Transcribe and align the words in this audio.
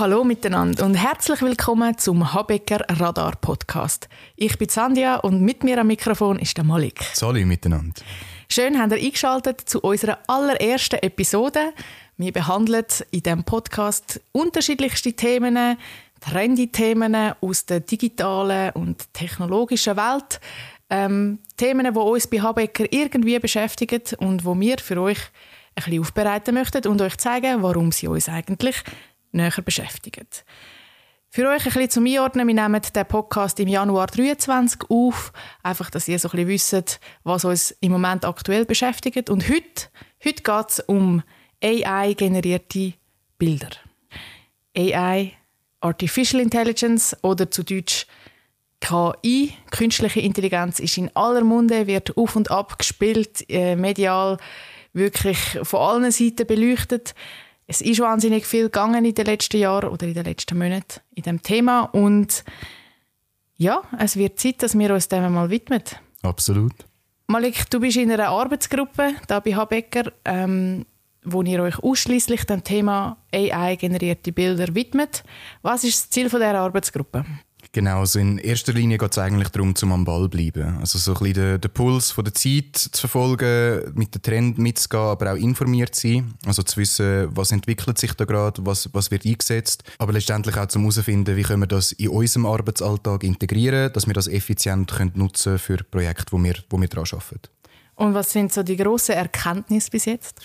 Hallo 0.00 0.24
miteinander 0.24 0.86
und 0.86 0.94
herzlich 0.94 1.42
willkommen 1.42 1.98
zum 1.98 2.32
Habecker 2.32 2.80
Radar 2.88 3.36
Podcast. 3.36 4.08
Ich 4.34 4.56
bin 4.56 4.70
Sandia 4.70 5.16
und 5.16 5.42
mit 5.42 5.62
mir 5.62 5.78
am 5.78 5.88
Mikrofon 5.88 6.38
ist 6.38 6.56
der 6.56 6.64
Malik. 6.64 7.02
Salut 7.12 7.44
miteinander. 7.44 8.00
Schön, 8.48 8.80
habt 8.80 8.92
ihr 8.92 8.98
eingeschaltet 8.98 9.60
zu 9.60 9.78
unserer 9.80 10.18
allerersten 10.26 11.00
Episode. 11.02 11.74
Wir 12.16 12.32
behandeln 12.32 12.86
in 13.10 13.22
diesem 13.22 13.44
Podcast 13.44 14.22
unterschiedlichste 14.32 15.12
Themen, 15.12 15.76
trendy 16.18 16.68
Themen 16.68 17.34
aus 17.42 17.66
der 17.66 17.80
digitalen 17.80 18.70
und 18.70 19.12
technologischen 19.12 19.98
Welt. 19.98 20.40
Ähm, 20.88 21.40
Themen, 21.58 21.92
die 21.92 22.00
uns 22.00 22.26
bei 22.26 22.40
Habecker 22.40 22.90
irgendwie 22.90 23.38
beschäftigen 23.38 24.00
und 24.16 24.46
wo 24.46 24.58
wir 24.58 24.78
für 24.78 24.98
euch 24.98 25.18
ein 25.74 25.84
bisschen 25.84 26.00
aufbereiten 26.00 26.54
möchten 26.54 26.88
und 26.88 27.02
euch 27.02 27.18
zeigen, 27.18 27.62
warum 27.62 27.92
sie 27.92 28.08
uns 28.08 28.30
eigentlich 28.30 28.82
näher 29.32 29.62
beschäftigen. 29.64 30.26
Für 31.32 31.48
euch 31.48 31.64
ein 31.64 31.72
bisschen 31.72 31.90
zum 31.90 32.06
Einordnen, 32.06 32.48
wir 32.48 32.54
nehmen 32.54 32.82
den 32.82 33.06
Podcast 33.06 33.60
im 33.60 33.68
Januar 33.68 34.08
2023 34.08 34.90
auf, 34.90 35.32
einfach, 35.62 35.88
dass 35.88 36.08
ihr 36.08 36.18
so 36.18 36.28
ein 36.28 36.44
bisschen 36.44 36.82
wisst, 36.82 37.00
was 37.22 37.44
uns 37.44 37.70
im 37.80 37.92
Moment 37.92 38.24
aktuell 38.24 38.64
beschäftigt. 38.64 39.30
Und 39.30 39.48
heute, 39.48 39.88
heute 40.24 40.42
geht 40.42 40.70
es 40.70 40.80
um 40.80 41.22
AI-generierte 41.62 42.94
Bilder. 43.38 43.70
AI, 44.76 45.32
Artificial 45.80 46.42
Intelligence 46.42 47.16
oder 47.22 47.48
zu 47.48 47.62
Deutsch 47.62 48.06
KI, 48.80 49.52
künstliche 49.70 50.20
Intelligenz, 50.20 50.80
ist 50.80 50.98
in 50.98 51.14
aller 51.14 51.44
Munde, 51.44 51.86
wird 51.86 52.16
auf 52.16 52.34
und 52.34 52.50
ab 52.50 52.78
gespielt, 52.78 53.48
äh, 53.48 53.76
medial 53.76 54.38
wirklich 54.92 55.38
von 55.62 55.80
allen 55.80 56.10
Seiten 56.10 56.46
beleuchtet. 56.46 57.14
Es 57.70 57.80
ist 57.80 58.00
wahnsinnig 58.00 58.46
viel 58.46 58.64
gegangen 58.64 59.04
in 59.04 59.14
den 59.14 59.26
letzten 59.26 59.58
Jahren 59.58 59.90
oder 59.90 60.04
in 60.04 60.14
den 60.14 60.24
letzten 60.24 60.58
Monaten 60.58 61.00
in 61.14 61.22
dem 61.22 61.40
Thema 61.40 61.82
und 61.82 62.42
ja, 63.58 63.82
es 63.96 64.16
wird 64.16 64.40
Zeit, 64.40 64.64
dass 64.64 64.76
wir 64.76 64.92
uns 64.92 65.06
dem 65.06 65.32
mal 65.32 65.50
widmen. 65.50 65.84
Absolut. 66.22 66.72
Malik, 67.28 67.70
du 67.70 67.78
bist 67.78 67.96
in 67.96 68.10
einer 68.10 68.30
Arbeitsgruppe 68.30 69.14
da 69.28 69.38
bei 69.38 69.54
Habecker, 69.54 70.10
ähm, 70.24 70.84
wo 71.22 71.42
ihr 71.42 71.62
euch 71.62 71.78
ausschließlich 71.78 72.42
dem 72.42 72.64
Thema 72.64 73.18
AI-generierte 73.32 74.32
Bilder 74.32 74.74
widmet. 74.74 75.22
Was 75.62 75.84
ist 75.84 76.02
das 76.02 76.10
Ziel 76.10 76.28
von 76.28 76.40
der 76.40 76.58
Arbeitsgruppe? 76.58 77.24
Genau, 77.72 78.00
also 78.00 78.18
in 78.18 78.38
erster 78.38 78.72
Linie 78.72 78.98
geht 78.98 79.12
es 79.12 79.18
eigentlich 79.18 79.50
darum, 79.50 79.76
zum 79.76 79.92
am 79.92 80.04
Ball 80.04 80.28
bleiben. 80.28 80.78
Also 80.80 80.98
so 80.98 81.12
ein 81.12 81.18
bisschen 81.18 81.34
den, 81.34 81.60
den 81.60 81.70
Puls 81.70 82.10
von 82.10 82.24
der 82.24 82.34
Zeit 82.34 82.76
zu 82.76 83.00
verfolgen, 83.00 83.92
mit 83.94 84.12
dem 84.12 84.22
Trend 84.22 84.58
mitzugehen, 84.58 85.04
aber 85.04 85.32
auch 85.32 85.36
informiert 85.36 85.94
zu 85.94 86.08
sein. 86.08 86.34
Also 86.44 86.64
zu 86.64 86.80
wissen, 86.80 87.28
was 87.30 87.52
entwickelt 87.52 87.96
sich 87.96 88.12
da 88.14 88.24
gerade, 88.24 88.66
was, 88.66 88.92
was 88.92 89.12
wird 89.12 89.24
eingesetzt. 89.24 89.84
Aber 89.98 90.12
letztendlich 90.12 90.56
auch 90.56 90.66
zum 90.66 90.82
herausfinden, 90.82 91.36
wie 91.36 91.42
können 91.42 91.62
wir 91.62 91.68
das 91.68 91.92
in 91.92 92.08
unserem 92.08 92.46
Arbeitsalltag 92.46 93.22
integrieren, 93.22 93.92
dass 93.92 94.08
wir 94.08 94.14
das 94.14 94.26
effizient 94.26 94.90
können 94.90 95.12
nutzen 95.14 95.56
für 95.60 95.76
Projekte, 95.76 96.32
wo 96.32 96.42
wir, 96.42 96.56
wo 96.70 96.80
wir 96.80 96.88
daran 96.88 97.06
arbeiten. 97.12 97.50
Und 97.94 98.14
was 98.14 98.32
sind 98.32 98.52
so 98.52 98.64
die 98.64 98.76
grossen 98.76 99.14
Erkenntnisse 99.14 99.90
bis 99.90 100.06
jetzt? 100.06 100.40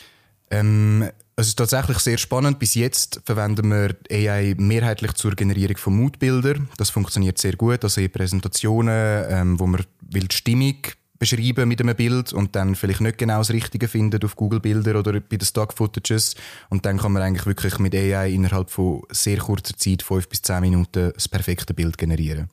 Ähm, 0.51 1.09
es 1.37 1.47
ist 1.47 1.55
tatsächlich 1.55 1.99
sehr 1.99 2.17
spannend. 2.17 2.59
Bis 2.59 2.75
jetzt 2.75 3.21
verwenden 3.25 3.69
wir 3.69 3.95
AI 4.09 4.55
mehrheitlich 4.57 5.13
zur 5.13 5.35
Generierung 5.35 5.77
von 5.77 5.95
Mutbildern. 5.95 6.69
Das 6.77 6.89
funktioniert 6.89 7.37
sehr 7.37 7.55
gut. 7.55 7.83
Also 7.83 7.99
in 7.99 8.09
Präsentationen, 8.09 9.25
ähm, 9.29 9.59
wo 9.59 9.67
man 9.67 9.83
will 10.01 10.27
die 10.27 10.35
Stimmung 10.35 10.77
beschreiben 11.17 11.67
mit 11.67 11.81
einem 11.81 11.95
Bild 11.95 12.33
und 12.33 12.55
dann 12.55 12.75
vielleicht 12.75 13.01
nicht 13.01 13.17
genau 13.17 13.37
das 13.37 13.51
Richtige 13.51 13.87
findet 13.87 14.23
auf 14.25 14.35
Google 14.35 14.59
Bilder 14.59 14.99
oder 14.99 15.13
bei 15.13 15.37
den 15.37 15.45
Stock 15.45 15.73
Footages 15.73 16.35
und 16.69 16.85
dann 16.85 16.97
kann 16.97 17.13
man 17.13 17.21
eigentlich 17.21 17.45
wirklich 17.45 17.79
mit 17.79 17.95
AI 17.95 18.31
innerhalb 18.31 18.69
von 18.69 19.03
sehr 19.11 19.37
kurzer 19.37 19.77
Zeit, 19.77 20.03
fünf 20.03 20.27
bis 20.27 20.41
zehn 20.41 20.61
Minuten, 20.61 21.11
das 21.13 21.29
perfekte 21.29 21.73
Bild 21.73 21.97
generieren. 21.97 22.49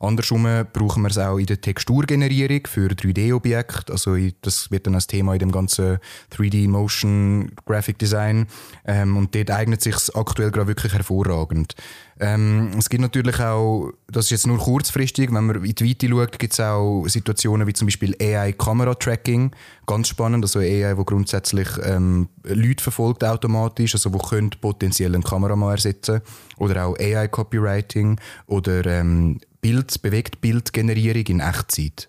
Andersrum 0.00 0.46
brauchen 0.72 1.02
wir 1.02 1.10
es 1.10 1.18
auch 1.18 1.38
in 1.38 1.46
der 1.46 1.60
Texturgenerierung 1.60 2.66
für 2.66 2.88
3D-Objekte. 2.88 3.92
Also 3.92 4.16
das 4.42 4.70
wird 4.70 4.86
dann 4.86 4.94
als 4.94 5.06
Thema 5.06 5.34
in 5.34 5.38
dem 5.38 5.52
ganzen 5.52 5.98
3D 6.32 6.68
Motion 6.68 7.52
Graphic 7.66 7.98
Design. 7.98 8.46
Ähm, 8.84 9.16
und 9.16 9.34
dort 9.34 9.50
eignet 9.50 9.82
sich 9.82 9.96
aktuell 10.14 10.50
gerade 10.50 10.68
wirklich 10.68 10.92
hervorragend. 10.92 11.74
Ähm, 12.20 12.70
es 12.78 12.88
gibt 12.88 13.02
natürlich 13.02 13.40
auch, 13.40 13.90
das 14.06 14.26
ist 14.26 14.30
jetzt 14.30 14.46
nur 14.46 14.58
kurzfristig, 14.58 15.32
wenn 15.32 15.46
man 15.46 15.64
in 15.64 15.74
die 15.74 15.88
Weite 15.88 16.08
schaut, 16.08 16.38
gibt 16.38 16.52
es 16.52 16.60
auch 16.60 17.06
Situationen 17.08 17.66
wie 17.66 17.72
zum 17.72 17.86
Beispiel 17.86 18.14
AI-Kamera-Tracking. 18.20 19.50
Ganz 19.86 20.08
spannend, 20.08 20.44
also 20.44 20.60
AI, 20.60 20.96
wo 20.96 21.04
grundsätzlich 21.04 21.68
ähm, 21.82 22.28
Leute 22.44 22.82
verfolgt 22.82 23.24
automatisch, 23.24 23.94
also 23.94 24.12
wo 24.12 24.18
könnte 24.18 24.58
potenziell 24.58 25.14
einen 25.14 25.24
Kameramann 25.24 25.72
ersetzen. 25.72 26.20
Oder 26.58 26.86
auch 26.86 26.98
AI-Copywriting 26.98 28.20
oder 28.46 28.86
ähm, 28.86 29.40
Bild, 29.64 30.02
Bewegtbildgenerierung 30.02 31.24
in 31.24 31.40
Echtzeit. 31.40 32.06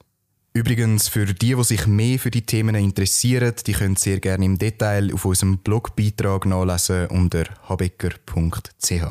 Übrigens, 0.52 1.08
für 1.08 1.26
die, 1.26 1.56
die 1.56 1.64
sich 1.64 1.88
mehr 1.88 2.20
für 2.20 2.30
die 2.30 2.46
Themen 2.46 2.76
interessieren, 2.76 3.54
die 3.66 3.72
können 3.72 3.96
sehr 3.96 4.20
gerne 4.20 4.44
im 4.44 4.58
Detail 4.58 5.14
auf 5.14 5.24
unserem 5.24 5.60
Blogbeitrag 5.60 6.46
nachlesen 6.48 7.08
unter 7.08 7.46
habecker.ch. 7.70 9.06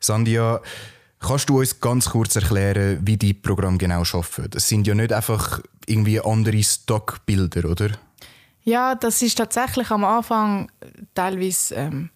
Sandia, 0.00 0.60
kannst 1.20 1.50
du 1.50 1.60
uns 1.60 1.78
ganz 1.78 2.10
kurz 2.10 2.34
erklären, 2.34 2.98
wie 3.06 3.16
die 3.16 3.32
Programme 3.32 3.78
genau 3.78 4.00
arbeiten? 4.00 4.50
Das 4.50 4.68
sind 4.68 4.88
ja 4.88 4.96
nicht 4.96 5.12
einfach 5.12 5.60
irgendwie 5.86 6.20
andere 6.20 6.64
Stockbilder, 6.64 7.70
oder? 7.70 7.90
Ja, 8.64 8.96
das 8.96 9.22
ist 9.22 9.38
tatsächlich 9.38 9.88
am 9.92 10.02
Anfang 10.02 10.68
teilweise 11.14 11.76
ähm, 11.76 12.10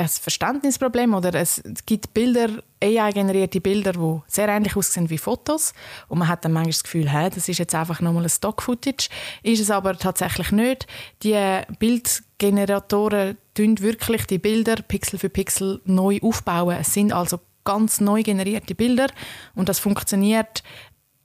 ein 0.00 0.08
Verständnisproblem 0.08 1.14
oder 1.14 1.34
es 1.34 1.62
gibt 1.84 2.14
Bilder, 2.14 2.62
AI-generierte 2.82 3.60
Bilder, 3.60 3.92
die 3.92 4.20
sehr 4.26 4.48
ähnlich 4.48 4.74
aussehen 4.74 5.10
wie 5.10 5.18
Fotos 5.18 5.74
und 6.08 6.18
man 6.18 6.28
hat 6.28 6.44
dann 6.44 6.52
manchmal 6.52 6.72
das 6.72 6.84
Gefühl, 6.84 7.10
hey, 7.10 7.28
das 7.28 7.48
ist 7.48 7.58
jetzt 7.58 7.74
einfach 7.74 8.00
nochmal 8.00 8.22
ein 8.22 8.30
Stock-Footage. 8.30 9.08
Ist 9.42 9.60
es 9.60 9.70
aber 9.70 9.96
tatsächlich 9.96 10.52
nicht. 10.52 10.86
Die 11.22 11.36
Bildgeneratoren 11.78 13.36
tun 13.54 13.78
wirklich 13.80 14.26
die 14.26 14.38
Bilder 14.38 14.76
Pixel 14.76 15.18
für 15.18 15.28
Pixel 15.28 15.82
neu 15.84 16.18
aufbauen. 16.22 16.76
Es 16.80 16.94
sind 16.94 17.12
also 17.12 17.40
ganz 17.64 18.00
neu 18.00 18.22
generierte 18.22 18.74
Bilder 18.74 19.08
und 19.54 19.68
das 19.68 19.78
funktioniert 19.78 20.62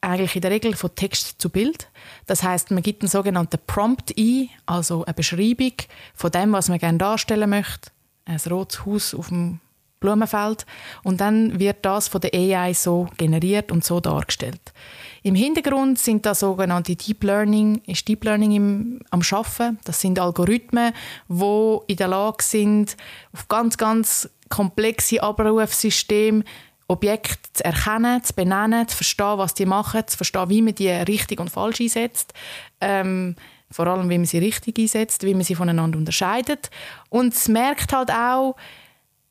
eigentlich 0.02 0.35
in 0.35 0.41
der 0.41 0.52
Regel 0.52 0.75
von 0.75 0.94
Text 0.94 1.41
zu 1.41 1.50
Bild. 1.50 1.90
Das 2.25 2.44
heißt, 2.44 2.72
man 2.72 2.84
gibt 2.84 3.02
einen 3.02 3.09
sogenannten 3.09 3.58
Prompt 3.66 4.14
ein, 4.19 4.50
also 4.66 5.06
eine 5.06 5.14
Beschreibung 5.14 5.74
von 6.14 6.30
dem, 6.30 6.52
was 6.52 6.69
man 6.69 6.78
gerne 6.78 6.97
darstellen 6.97 7.50
möchte 7.50 7.94
ein 8.25 8.40
rotes 8.50 8.86
Haus 8.86 9.13
auf 9.13 9.30
dem 9.30 9.59
Blumenfeld 10.00 10.66
und 11.03 11.22
dann 11.22 11.59
wird 11.59 11.78
das 11.84 12.08
von 12.08 12.22
der 12.22 12.34
AI 12.34 12.74
so 12.74 13.08
generiert 13.18 13.72
und 13.72 13.84
so 13.84 14.00
dargestellt. 14.00 14.74
Im 15.24 15.34
Hintergrund 15.34 15.97
sind 15.97 16.25
da 16.25 16.35
sogenannte 16.35 16.96
Deep 16.96 17.24
Learning, 17.24 17.81
ist 17.88 18.08
Deep 18.08 18.24
Learning 18.24 18.52
im, 18.52 19.00
am 19.09 19.24
Schaffen. 19.24 19.80
Das 19.85 20.02
sind 20.02 20.19
Algorithmen, 20.19 20.94
wo 21.28 21.84
in 21.88 21.96
der 21.96 22.09
Lage 22.09 22.44
sind, 22.44 22.96
auf 23.34 23.47
ganz 23.47 23.78
ganz 23.78 24.30
komplexe 24.50 25.24
Abrufsysteme 25.24 26.44
Objekte 26.88 27.50
zu 27.53 27.66
erkennen, 27.66 28.24
zu 28.24 28.34
benennen, 28.35 28.88
zu 28.88 28.97
verstehen, 28.97 29.40
was 29.40 29.56
die 29.56 29.66
machen, 29.66 30.06
zu 30.06 30.18
verstehen, 30.18 30.50
wie 30.50 30.62
man 30.62 30.75
die 30.75 30.90
richtig 30.90 31.40
und 31.40 31.50
falsch 31.50 31.81
einsetzt. 31.81 32.34
Ähm, 32.80 33.35
vor 33.72 33.88
allem, 33.88 34.09
wie 34.09 34.18
man 34.18 34.26
sie 34.26 34.38
richtig 34.38 34.78
einsetzt, 34.80 35.24
wie 35.24 35.34
man 35.34 35.44
sie 35.44 35.56
voneinander 35.56 35.98
unterscheidet. 35.98 36.70
Und 37.09 37.34
es 37.34 37.48
merkt 37.48 37.94
halt 37.94 38.12
auch, 38.12 38.56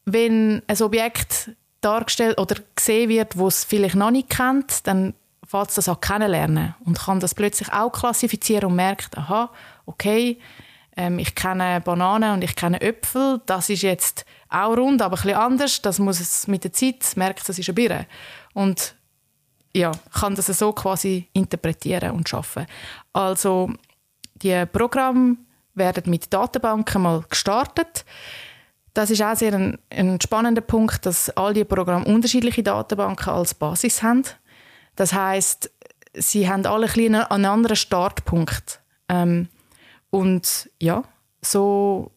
wenn 0.04 0.62
ein 0.66 0.82
Objekt 0.82 1.50
dargestellt 1.80 2.38
oder 2.38 2.56
gesehen 2.74 3.08
wird, 3.08 3.38
wo 3.38 3.48
es 3.48 3.64
vielleicht 3.64 3.94
noch 3.94 4.10
nicht 4.10 4.30
kennt, 4.30 4.86
dann 4.86 5.14
fällt 5.46 5.68
es 5.68 5.74
das 5.76 5.88
auch 5.88 6.00
kennenlernen 6.00 6.74
und 6.84 6.98
kann 6.98 7.20
das 7.20 7.34
plötzlich 7.34 7.72
auch 7.72 7.90
klassifizieren 7.90 8.70
und 8.70 8.76
merkt, 8.76 9.16
aha, 9.16 9.50
okay, 9.86 10.38
ähm, 10.96 11.18
ich 11.18 11.34
kenne 11.34 11.80
Bananen 11.80 12.34
und 12.34 12.44
ich 12.44 12.56
kenne 12.56 12.80
Äpfel, 12.80 13.40
das 13.46 13.68
ist 13.68 13.82
jetzt 13.82 14.24
auch 14.48 14.76
rund, 14.76 15.02
aber 15.02 15.16
ein 15.16 15.22
bisschen 15.22 15.38
anders, 15.38 15.82
das 15.82 15.98
muss 15.98 16.20
es 16.20 16.46
mit 16.46 16.64
der 16.64 16.72
Zeit, 16.72 17.04
merkt, 17.16 17.48
das 17.48 17.58
ist 17.58 17.68
eine 17.68 17.74
Birne. 17.74 18.06
Und 18.54 18.94
ja, 19.74 19.92
kann 20.12 20.36
das 20.36 20.46
so 20.46 20.72
quasi 20.72 21.28
interpretieren 21.32 22.12
und 22.12 22.28
schaffen. 22.28 22.66
Also 23.12 23.70
die 24.44 24.66
Programme 24.66 25.36
werden 25.74 26.08
mit 26.08 26.32
Datenbanken 26.32 27.02
mal 27.02 27.24
gestartet. 27.28 28.04
Das 28.92 29.10
ist 29.10 29.22
auch 29.22 29.34
sehr 29.34 29.54
ein, 29.54 29.78
ein 29.90 30.20
spannender 30.20 30.60
Punkt, 30.60 31.04
dass 31.04 31.30
all 31.30 31.52
die 31.52 31.64
Programme 31.64 32.04
unterschiedliche 32.04 32.62
Datenbanken 32.62 33.32
als 33.32 33.54
Basis 33.54 34.02
haben. 34.02 34.22
Das 34.94 35.12
heißt, 35.12 35.70
sie 36.14 36.48
haben 36.48 36.64
alle 36.66 36.88
ein 36.88 37.14
einen 37.16 37.44
anderen 37.46 37.76
Startpunkt. 37.76 38.80
Ähm, 39.08 39.48
und 40.10 40.70
ja, 40.80 41.02
so 41.42 42.12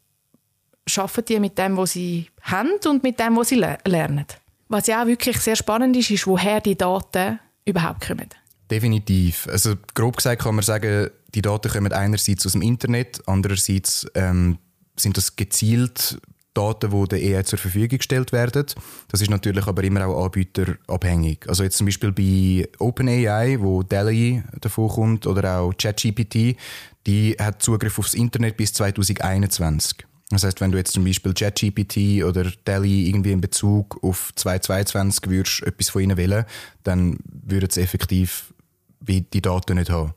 schaffen 0.86 1.26
die 1.26 1.40
mit 1.40 1.58
dem, 1.58 1.78
was 1.78 1.94
sie 1.94 2.30
haben 2.44 2.70
und 2.88 3.04
mit 3.04 3.20
dem, 3.20 3.36
was 3.38 3.50
sie 3.50 3.56
le 3.56 3.80
lernen. 3.86 4.28
Was 4.70 4.88
ja 4.88 5.02
auch 5.02 5.08
wirklich 5.08 5.40
sehr 5.40 5.56
spannend 5.56 5.96
ist, 5.96 6.12
ist, 6.12 6.28
woher 6.28 6.62
die 6.62 6.78
Daten 6.78 7.40
überhaupt 7.66 8.06
kommen. 8.06 8.30
Definitiv. 8.70 9.48
Also 9.48 9.76
grob 9.94 10.18
gesagt 10.18 10.42
kann 10.42 10.56
man 10.56 10.64
sagen, 10.64 11.10
die 11.34 11.42
Daten 11.42 11.72
kommen 11.72 11.94
einerseits 11.94 12.46
aus 12.46 12.54
dem 12.54 12.62
Internet, 12.62 13.22
andererseits 13.26 14.06
ähm, 14.14 14.58
sind 14.98 15.18
das 15.18 15.36
gezielt 15.36 16.20
Daten, 16.58 16.90
die 16.90 17.08
der 17.08 17.38
AI 17.38 17.44
zur 17.44 17.60
Verfügung 17.60 18.00
gestellt 18.00 18.32
werden. 18.32 18.66
Das 19.10 19.22
ist 19.22 19.30
natürlich 19.30 19.68
aber 19.68 19.84
immer 19.84 20.08
auch 20.08 20.26
anbieterabhängig. 20.26 21.48
Also 21.48 21.64
jetzt 21.64 21.78
zum 21.78 21.86
Beispiel 21.86 22.12
bei 22.12 22.68
OpenAI, 22.80 23.58
wo 23.60 23.84
DALL-E 23.84 24.42
davon 24.60 24.90
kommt, 24.90 25.28
oder 25.28 25.60
auch 25.60 25.74
ChatGPT, 25.78 26.58
die 27.06 27.36
hat 27.40 27.62
Zugriff 27.62 28.00
aufs 28.00 28.16
Internet 28.16 28.58
bis 28.58 28.74
2021. 28.74 29.98
Das 30.30 30.44
heißt, 30.44 30.60
wenn 30.60 30.72
du 30.72 30.78
jetzt 30.78 30.92
zum 30.92 31.06
Beispiel 31.06 31.34
ChatGPT 31.34 32.24
oder 32.24 32.52
DALL-E 32.66 33.08
irgendwie 33.08 33.32
in 33.32 33.40
Bezug 33.40 34.04
auf 34.04 34.32
2022 34.36 35.30
würdest 35.30 35.64
etwas 35.64 35.90
von 35.90 36.02
ihnen 36.02 36.18
wählen, 36.18 36.46
dann 36.84 37.18
würden 37.24 37.70
sie 37.70 37.82
effektiv 37.82 38.52
wie 39.00 39.22
die 39.22 39.42
Daten 39.42 39.78
nicht 39.78 39.90
haben. 39.90 40.14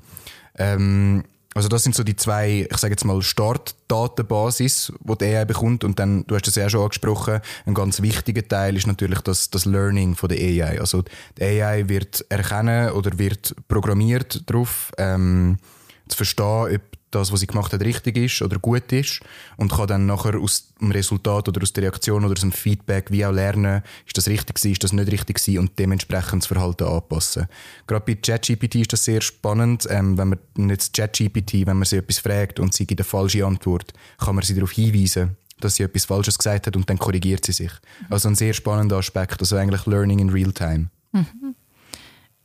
Ähm, 0.56 1.24
also 1.54 1.68
das 1.68 1.82
sind 1.82 1.96
so 1.96 2.04
die 2.04 2.14
zwei, 2.14 2.68
ich 2.70 2.76
sage 2.76 2.92
jetzt 2.92 3.04
mal 3.04 3.20
Startdatenbasis, 3.20 4.92
die 5.00 5.18
die 5.18 5.24
AI 5.24 5.44
bekommt 5.44 5.82
und 5.82 5.98
dann, 5.98 6.24
du 6.26 6.36
hast 6.36 6.46
es 6.46 6.54
ja 6.54 6.70
schon 6.70 6.82
angesprochen, 6.82 7.40
ein 7.66 7.74
ganz 7.74 8.00
wichtiger 8.02 8.46
Teil 8.46 8.76
ist 8.76 8.86
natürlich 8.86 9.20
das, 9.22 9.50
das 9.50 9.64
Learning 9.64 10.14
von 10.14 10.28
der 10.28 10.38
AI. 10.38 10.80
Also 10.80 11.02
die 11.38 11.42
AI 11.42 11.88
wird 11.88 12.24
erkennen 12.28 12.92
oder 12.92 13.18
wird 13.18 13.56
programmiert 13.66 14.48
darauf, 14.48 14.92
ähm, 14.96 15.58
zu 16.06 16.16
verstehen, 16.16 16.74
ob 16.74 16.89
das, 17.10 17.32
was 17.32 17.40
sie 17.40 17.46
gemacht 17.46 17.72
hat, 17.72 17.80
richtig 17.80 18.16
ist 18.16 18.42
oder 18.42 18.58
gut 18.58 18.92
ist 18.92 19.20
und 19.56 19.72
kann 19.72 19.86
dann 19.86 20.06
nachher 20.06 20.38
aus 20.38 20.72
dem 20.80 20.90
Resultat 20.90 21.48
oder 21.48 21.62
aus 21.62 21.72
der 21.72 21.84
Reaktion 21.84 22.24
oder 22.24 22.34
aus 22.34 22.40
dem 22.40 22.52
Feedback 22.52 23.10
wie 23.10 23.24
auch 23.24 23.32
lernen, 23.32 23.82
ist 24.06 24.16
das 24.16 24.28
richtig 24.28 24.56
gewesen, 24.56 24.72
ist 24.72 24.84
das 24.84 24.92
nicht 24.92 25.10
richtig 25.10 25.36
gewesen 25.36 25.58
und 25.58 25.78
dementsprechend 25.78 26.42
das 26.42 26.46
Verhalten 26.46 26.84
anpassen. 26.84 27.46
Gerade 27.86 28.04
bei 28.06 28.14
ChatGPT 28.14 28.76
ist 28.76 28.92
das 28.92 29.04
sehr 29.04 29.20
spannend, 29.20 29.86
ähm, 29.90 30.16
wenn 30.16 30.28
man 30.28 30.70
jetzt 30.70 30.94
ChatGPT, 30.94 31.66
wenn 31.66 31.78
man 31.78 31.84
sie 31.84 31.96
etwas 31.96 32.18
fragt 32.18 32.60
und 32.60 32.74
sie 32.74 32.86
gibt 32.86 33.00
eine 33.00 33.04
falsche 33.04 33.44
Antwort, 33.44 33.92
kann 34.18 34.34
man 34.34 34.44
sie 34.44 34.54
darauf 34.54 34.72
hinweisen, 34.72 35.36
dass 35.60 35.76
sie 35.76 35.82
etwas 35.82 36.04
Falsches 36.04 36.38
gesagt 36.38 36.66
hat 36.66 36.76
und 36.76 36.88
dann 36.88 36.98
korrigiert 36.98 37.44
sie 37.44 37.52
sich. 37.52 37.72
Also 38.08 38.28
ein 38.28 38.34
sehr 38.34 38.54
spannender 38.54 38.96
Aspekt, 38.96 39.40
also 39.40 39.56
eigentlich 39.56 39.86
Learning 39.86 40.18
in 40.18 40.30
Real 40.30 40.52
Time. 40.52 40.90
Mhm. 41.12 41.54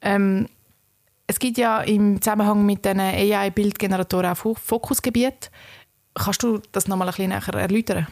Ähm, 0.02 0.48
es 1.28 1.40
gibt 1.40 1.58
ja 1.58 1.82
im 1.82 2.22
Zusammenhang 2.22 2.66
mit 2.66 2.86
den 2.86 3.00
AI-Bildgeneratoren 3.00 4.32
auch 4.32 4.58
Fokusgebiete. 4.58 5.50
Kannst 6.14 6.44
du 6.44 6.62
das 6.72 6.88
nochmal 6.88 7.08
ein 7.08 7.14
bisschen 7.14 7.30
näher 7.30 7.62
erläutern? 7.62 8.08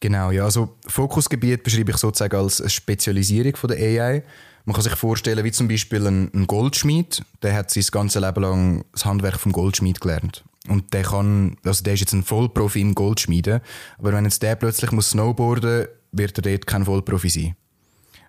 Genau, 0.00 0.30
ja. 0.30 0.44
Also 0.44 0.76
Fokusgebiet 0.86 1.62
beschreibe 1.62 1.92
ich 1.92 1.96
sozusagen 1.96 2.36
als 2.36 2.60
eine 2.60 2.70
Spezialisierung 2.70 3.56
von 3.56 3.68
der 3.68 3.78
AI. 3.78 4.22
Man 4.64 4.74
kann 4.74 4.82
sich 4.82 4.94
vorstellen, 4.94 5.44
wie 5.44 5.52
zum 5.52 5.68
Beispiel 5.68 6.04
ein, 6.06 6.46
Goldschmied, 6.46 7.22
der 7.42 7.54
hat 7.54 7.70
sein 7.70 7.84
ganzes 7.90 8.20
Leben 8.20 8.42
lang 8.42 8.84
das 8.92 9.04
Handwerk 9.04 9.38
vom 9.38 9.52
Goldschmied 9.52 10.00
gelernt. 10.00 10.44
Und 10.68 10.92
der 10.92 11.04
kann, 11.04 11.56
also 11.64 11.84
der 11.84 11.94
ist 11.94 12.00
jetzt 12.00 12.12
ein 12.12 12.24
Vollprofi 12.24 12.80
im 12.80 12.96
Goldschmieden, 12.96 13.60
aber 13.98 14.12
wenn 14.12 14.24
jetzt 14.24 14.42
der 14.42 14.56
plötzlich 14.56 14.90
muss 14.90 15.10
snowboarden, 15.10 15.86
wird 16.10 16.38
er 16.38 16.42
dort 16.42 16.66
kein 16.66 16.84
Vollprofi 16.84 17.28
sein. 17.28 17.56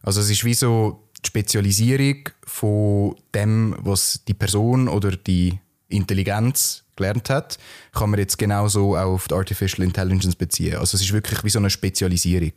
Also 0.04 0.22
es 0.22 0.30
ist 0.30 0.46
wie 0.46 0.54
so 0.54 1.07
die 1.24 1.28
Spezialisierung 1.28 2.30
von 2.46 3.16
dem, 3.34 3.76
was 3.80 4.24
die 4.28 4.34
Person 4.34 4.88
oder 4.88 5.12
die 5.12 5.60
Intelligenz 5.90 6.84
gelernt 6.96 7.30
hat, 7.30 7.58
kann 7.94 8.10
man 8.10 8.20
jetzt 8.20 8.38
genauso 8.38 8.98
auf 8.98 9.28
die 9.28 9.36
Artificial 9.36 9.86
Intelligence 9.86 10.36
beziehen. 10.36 10.76
Also 10.76 10.96
es 10.96 11.02
ist 11.02 11.14
wirklich 11.14 11.44
wie 11.44 11.50
so 11.50 11.60
eine 11.60 11.70
Spezialisierung. 11.70 12.54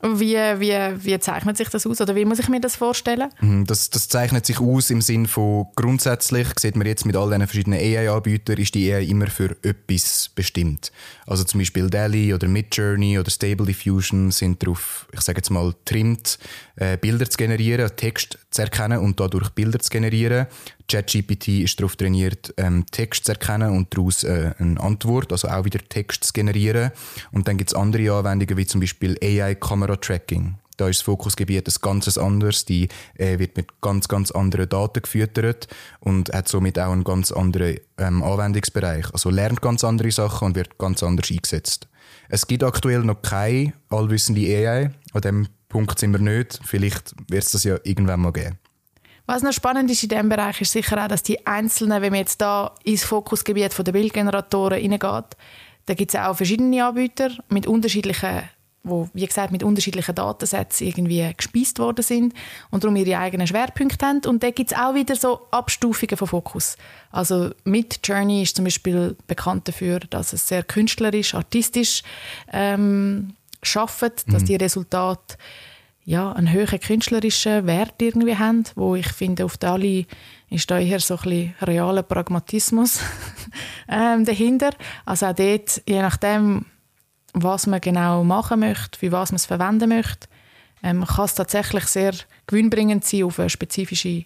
Wie, 0.00 0.36
wie, 0.36 1.04
wie 1.04 1.18
zeichnet 1.18 1.56
sich 1.56 1.70
das 1.70 1.84
aus 1.84 2.00
oder 2.00 2.14
wie 2.14 2.24
muss 2.24 2.38
ich 2.38 2.48
mir 2.48 2.60
das 2.60 2.76
vorstellen? 2.76 3.30
Mhm, 3.40 3.64
das, 3.64 3.90
das 3.90 4.08
zeichnet 4.08 4.46
sich 4.46 4.60
aus 4.60 4.90
im 4.90 5.00
Sinne 5.00 5.26
von 5.26 5.66
grundsätzlich, 5.74 6.46
sieht 6.56 6.76
man 6.76 6.86
jetzt 6.86 7.04
mit 7.04 7.16
all 7.16 7.30
diesen 7.30 7.46
verschiedenen 7.46 7.80
AI-Anbietern, 7.80 8.58
ist 8.58 8.76
die 8.76 8.92
AI 8.92 9.02
immer 9.04 9.26
für 9.26 9.56
etwas 9.62 10.30
bestimmt. 10.34 10.92
Also 11.26 11.42
zum 11.42 11.58
Beispiel 11.58 11.90
DALI 11.90 12.32
oder 12.32 12.46
Midjourney 12.46 13.18
oder 13.18 13.30
Stable 13.30 13.66
Diffusion 13.66 14.30
sind 14.30 14.62
darauf, 14.62 15.08
ich 15.12 15.20
sage 15.20 15.38
jetzt 15.38 15.50
mal, 15.50 15.74
trimmt, 15.84 16.38
äh, 16.76 16.96
Bilder 16.96 17.28
zu 17.28 17.36
generieren, 17.36 17.90
Text 17.96 18.38
zu 18.50 18.62
erkennen 18.62 18.98
und 18.98 19.20
dadurch 19.20 19.50
Bilder 19.50 19.78
zu 19.78 19.90
generieren. 19.90 20.46
ChatGPT 20.88 21.48
ist 21.48 21.78
darauf 21.78 21.96
trainiert, 21.96 22.54
ähm, 22.56 22.86
Text 22.90 23.26
zu 23.26 23.32
erkennen 23.32 23.76
und 23.76 23.94
daraus 23.94 24.24
äh, 24.24 24.52
eine 24.58 24.80
Antwort, 24.80 25.32
also 25.32 25.48
auch 25.48 25.64
wieder 25.64 25.80
Text 25.88 26.24
zu 26.24 26.32
generieren. 26.32 26.92
Und 27.32 27.46
dann 27.46 27.58
gibt 27.58 27.70
es 27.70 27.76
andere 27.76 28.12
Anwendungen, 28.12 28.56
wie 28.56 28.66
zum 28.66 28.80
Beispiel 28.80 29.18
AI-Kamera-Tracking. 29.22 30.56
Da 30.78 30.88
ist 30.88 31.00
das 31.00 31.04
Fokusgebiet 31.04 31.68
ein 31.68 31.74
ganz 31.82 32.16
anderes. 32.16 32.64
Die 32.64 32.88
äh, 33.16 33.38
wird 33.38 33.56
mit 33.56 33.80
ganz, 33.80 34.08
ganz 34.08 34.30
anderen 34.30 34.68
Daten 34.68 35.02
gefüttert 35.02 35.66
und 36.00 36.32
hat 36.32 36.48
somit 36.48 36.78
auch 36.78 36.92
einen 36.92 37.04
ganz 37.04 37.32
anderen 37.32 37.78
ähm, 37.98 38.22
Anwendungsbereich. 38.22 39.12
Also 39.12 39.28
lernt 39.28 39.60
ganz 39.60 39.82
andere 39.82 40.12
Sachen 40.12 40.46
und 40.46 40.56
wird 40.56 40.78
ganz 40.78 41.02
anders 41.02 41.30
eingesetzt. 41.30 41.88
Es 42.28 42.46
gibt 42.46 42.62
aktuell 42.62 43.00
noch 43.00 43.22
keine 43.22 43.72
allwissende 43.90 44.42
AI. 44.42 44.90
An 45.12 45.20
dem 45.20 45.48
Punkt 45.68 45.98
sind 45.98 46.12
wir 46.12 46.20
nicht. 46.20 46.60
Vielleicht 46.64 47.14
wird 47.28 47.44
es 47.44 47.52
das 47.52 47.64
ja 47.64 47.78
irgendwann 47.84 48.20
mal 48.20 48.32
geben. 48.32 48.58
Was 49.26 49.42
noch 49.42 49.52
spannend 49.52 49.90
ist 49.90 50.02
in 50.02 50.08
diesem 50.08 50.30
Bereich, 50.30 50.60
ist 50.62 50.72
sicher 50.72 51.04
auch, 51.04 51.08
dass 51.08 51.22
die 51.22 51.46
einzelnen, 51.46 52.00
wenn 52.00 52.12
man 52.12 52.20
jetzt 52.20 52.40
da 52.40 52.74
ins 52.84 53.04
Fokusgebiet 53.04 53.76
der 53.76 53.92
Bildgeneratoren 53.92 54.80
hineingeht, 54.80 55.36
da 55.84 55.94
gibt 55.94 56.14
es 56.14 56.20
auch 56.20 56.34
verschiedene 56.34 56.84
Anbieter 56.84 57.30
mit 57.48 57.66
unterschiedlichen 57.66 58.44
wo, 58.84 59.08
wie 59.12 59.26
gesagt, 59.26 59.52
mit 59.52 59.62
unterschiedlichen 59.62 60.14
Datensätzen 60.14 60.86
irgendwie 60.86 61.30
gespeist 61.36 61.78
worden 61.78 62.02
sind 62.02 62.34
und 62.70 62.84
darum 62.84 62.96
ihre 62.96 63.18
eigenen 63.18 63.46
Schwerpunkte 63.46 64.06
haben. 64.06 64.20
Und 64.26 64.42
da 64.42 64.50
gibt 64.50 64.72
es 64.72 64.78
auch 64.78 64.94
wieder 64.94 65.16
so 65.16 65.40
Abstufungen 65.50 66.16
von 66.16 66.28
Fokus. 66.28 66.76
Also 67.10 67.50
mit 67.64 68.00
Journey 68.04 68.42
ist 68.42 68.56
zum 68.56 68.64
Beispiel 68.64 69.16
bekannt 69.26 69.68
dafür, 69.68 70.00
dass 70.00 70.32
es 70.32 70.48
sehr 70.48 70.62
künstlerisch, 70.62 71.34
artistisch 71.34 72.02
ähm, 72.52 73.34
schafft, 73.62 74.02
dass 74.02 74.42
mhm. 74.42 74.46
die 74.46 74.56
Resultate 74.56 75.36
ja, 76.08 76.32
einen 76.32 76.50
höheren 76.50 76.80
künstlerischen 76.80 77.66
Wert 77.66 78.00
irgendwie 78.00 78.36
haben, 78.36 78.64
wo 78.76 78.94
ich 78.94 79.08
finde, 79.08 79.44
auf 79.44 79.58
Dali 79.58 80.06
ist 80.48 80.70
da 80.70 80.78
eher 80.78 81.00
so 81.00 81.16
ein 81.16 81.22
bisschen 81.22 81.54
realer 81.60 82.02
Pragmatismus 82.02 83.00
ähm, 83.88 84.24
dahinter. 84.24 84.70
Also 85.04 85.26
auch 85.26 85.34
dort, 85.34 85.82
je 85.86 86.00
nachdem, 86.00 86.64
was 87.34 87.66
man 87.66 87.82
genau 87.82 88.24
machen 88.24 88.60
möchte, 88.60 88.98
für 88.98 89.12
was 89.12 89.32
man 89.32 89.36
es 89.36 89.44
verwenden 89.44 89.90
möchte, 89.90 90.28
ähm, 90.82 91.04
kann 91.04 91.26
es 91.26 91.34
tatsächlich 91.34 91.84
sehr 91.84 92.14
gewinnbringend 92.46 93.04
sein, 93.04 93.24
auf, 93.24 93.38
eine 93.38 93.50
spezifische, 93.50 94.24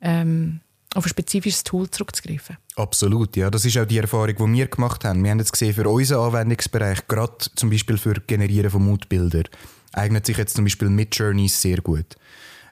ähm, 0.00 0.60
auf 0.96 1.04
ein 1.04 1.08
spezifisches 1.08 1.62
Tool 1.62 1.88
zurückzugreifen. 1.90 2.56
Absolut, 2.76 3.36
ja. 3.36 3.50
Das 3.50 3.64
ist 3.64 3.76
auch 3.78 3.86
die 3.86 3.98
Erfahrung, 3.98 4.34
die 4.34 4.58
wir 4.58 4.66
gemacht 4.66 5.04
haben. 5.04 5.22
Wir 5.22 5.30
haben 5.30 5.38
jetzt 5.38 5.52
gesehen, 5.52 5.74
für 5.74 5.88
unseren 5.88 6.26
Anwendungsbereich, 6.26 7.06
gerade 7.06 7.34
zum 7.54 7.70
Beispiel 7.70 7.98
für 7.98 8.14
Generieren 8.14 8.70
von 8.70 8.84
Mutbildern, 8.84 9.44
eignet 9.92 10.26
sich 10.26 10.36
jetzt 10.36 10.56
zum 10.56 10.64
Beispiel 10.64 10.88
Midjourney 10.88 11.48
sehr 11.48 11.78
gut. 11.78 12.16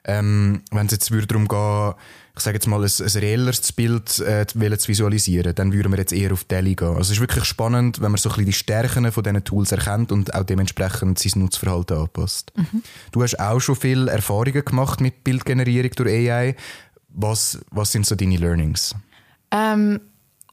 Ähm, 0.07 0.61
wenn 0.71 0.85
es 0.85 0.91
jetzt 0.91 1.11
darum 1.11 1.47
geht, 1.47 1.95
ich 2.37 2.43
sage 2.43 2.57
jetzt 2.57 2.67
mal, 2.67 2.83
ein, 2.83 2.91
ein 2.99 3.19
reelleres 3.19 3.71
Bild 3.71 4.19
äh, 4.19 4.45
zu 4.45 4.59
visualisieren, 4.59 5.55
dann 5.55 5.71
würden 5.71 5.91
wir 5.91 5.99
jetzt 5.99 6.11
eher 6.11 6.33
auf 6.33 6.43
Delhi 6.43 6.75
gehen. 6.75 6.89
Also 6.89 7.01
es 7.01 7.11
ist 7.11 7.21
wirklich 7.21 7.45
spannend, 7.45 8.01
wenn 8.01 8.11
man 8.11 8.17
so 8.17 8.29
ein 8.29 8.33
bisschen 8.35 8.45
die 8.45 8.53
Stärken 8.53 9.11
von 9.11 9.23
diesen 9.23 9.43
Tools 9.43 9.71
erkennt 9.71 10.11
und 10.11 10.33
auch 10.35 10.43
dementsprechend 10.43 11.17
sein 11.17 11.41
Nutzverhalten 11.41 11.97
anpasst. 11.97 12.51
Mhm. 12.55 12.83
Du 13.11 13.23
hast 13.23 13.39
auch 13.39 13.59
schon 13.59 13.75
viele 13.75 14.11
Erfahrungen 14.11 14.65
gemacht 14.65 14.99
mit 15.01 15.23
Bildgenerierung 15.23 15.91
durch 15.95 16.29
AI. 16.29 16.55
Was, 17.15 17.59
was 17.71 17.91
sind 17.91 18.05
so 18.05 18.15
deine 18.15 18.37
Learnings? 18.37 18.95
Ähm 19.51 20.01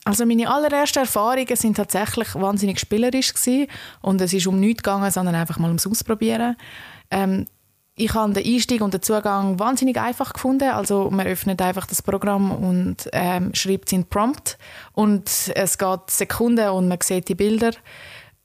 also 0.05 0.27
meine 0.27 0.51
allerersten 0.51 1.01
Erfahrungen 1.01 1.55
sind 1.55 1.77
tatsächlich 1.77 2.35
wahnsinnig 2.35 2.81
spielerisch 2.81 3.35
gewesen. 3.35 3.69
und 4.01 4.21
es 4.21 4.33
ist 4.33 4.49
um 4.49 4.59
nichts 4.59 4.83
gegangen, 4.83 5.11
sondern 5.13 5.37
einfach 5.37 5.59
mal 5.59 5.69
ums 5.69 5.87
Ausprobieren. 5.87 6.57
Ähm, 7.11 7.47
ich 7.95 8.15
habe 8.15 8.33
den 8.33 8.45
Einstieg 8.45 8.81
und 8.81 8.95
den 8.95 9.03
Zugang 9.03 9.59
wahnsinnig 9.59 10.01
einfach 10.01 10.33
gefunden. 10.33 10.71
Also 10.71 11.11
man 11.11 11.27
öffnet 11.27 11.61
einfach 11.63 11.87
das 11.87 12.03
Programm 12.03 12.51
und 12.51 13.09
ähm, 13.13 13.55
schreibt 13.55 13.91
seinen 13.91 14.07
Prompt 14.07 14.59
und 14.93 15.31
es 15.55 15.79
geht 15.79 16.11
Sekunden 16.11 16.69
und 16.71 16.89
man 16.89 16.99
sieht 17.01 17.29
die 17.29 17.35
Bilder. 17.35 17.73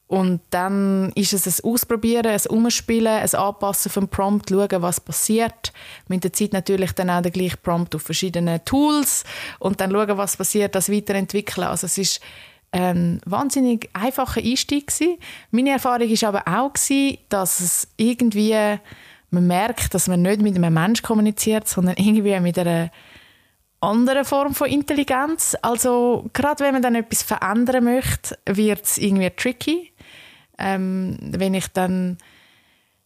Und 0.07 0.39
dann 0.51 1.11
ist 1.15 1.33
es 1.33 1.45
ein 1.45 1.69
Ausprobieren, 1.69 2.27
ein 2.27 2.41
Umspielen, 2.49 3.07
ein 3.07 3.35
Anpassen 3.35 3.91
vom 3.91 4.07
Prompt, 4.07 4.49
schauen, 4.49 4.81
was 4.81 5.01
passiert. 5.01 5.73
Mit 6.07 6.23
der 6.23 6.31
Zeit 6.31 6.53
natürlich 6.53 6.93
dann 6.93 7.09
auch 7.09 7.21
den 7.21 7.33
gleichen 7.33 7.59
Prompt 7.61 7.93
auf 7.93 8.03
verschiedene 8.03 8.63
Tools 8.63 9.25
und 9.59 9.81
dann 9.81 9.91
schauen, 9.91 10.17
was 10.17 10.37
passiert, 10.37 10.75
das 10.75 10.89
weiterentwickeln. 10.89 11.67
Also 11.67 11.87
es 11.87 11.97
ist 11.97 12.21
ein 12.71 13.21
wahnsinnig 13.25 13.89
einfacher 13.93 14.41
Einstieg 14.41 14.87
gewesen. 14.87 15.17
Meine 15.51 15.71
Erfahrung 15.71 16.09
war 16.09 16.29
aber 16.29 16.59
auch 16.59 16.73
gewesen, 16.73 17.17
dass 17.29 17.59
es 17.59 17.87
irgendwie 17.97 18.79
man 19.29 19.47
merkt, 19.47 19.93
dass 19.93 20.07
man 20.07 20.21
nicht 20.21 20.41
mit 20.41 20.55
einem 20.55 20.73
Menschen 20.73 21.03
kommuniziert, 21.03 21.67
sondern 21.67 21.95
irgendwie 21.97 22.39
mit 22.39 22.57
einer 22.57 22.91
anderen 23.81 24.25
Form 24.25 24.53
von 24.53 24.69
Intelligenz. 24.69 25.55
Also 25.61 26.29
gerade 26.33 26.63
wenn 26.63 26.73
man 26.73 26.81
dann 26.81 26.95
etwas 26.95 27.23
verändern 27.23 27.83
möchte, 27.83 28.37
wird 28.45 28.85
es 28.85 28.97
irgendwie 28.97 29.29
tricky. 29.31 29.91
Ähm, 30.57 31.17
wenn 31.21 31.53
ich 31.53 31.67
dann, 31.67 32.17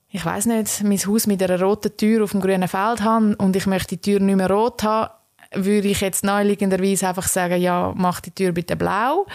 ich 0.09 0.25
weiß 0.25 0.45
nicht, 0.45 0.83
mein 0.83 0.97
Haus 0.97 1.27
mit 1.27 1.43
einer 1.43 1.61
roten 1.61 1.95
Tür 1.95 2.23
auf 2.23 2.31
dem 2.31 2.41
grünen 2.41 2.67
Feld 2.67 3.01
habe 3.01 3.35
und 3.37 3.55
ich 3.55 3.65
möchte 3.65 3.97
die 3.97 4.01
Tür 4.01 4.19
nicht 4.19 4.35
mehr 4.35 4.49
rot 4.49 4.83
haben, 4.83 5.11
würde 5.53 5.89
ich 5.89 6.01
jetzt 6.01 6.23
naheliegenderweise 6.23 7.07
einfach 7.07 7.27
sagen, 7.27 7.61
ja, 7.61 7.93
mach 7.95 8.21
die 8.21 8.31
Tür 8.31 8.51
bitte 8.51 8.75
blau. 8.75 9.25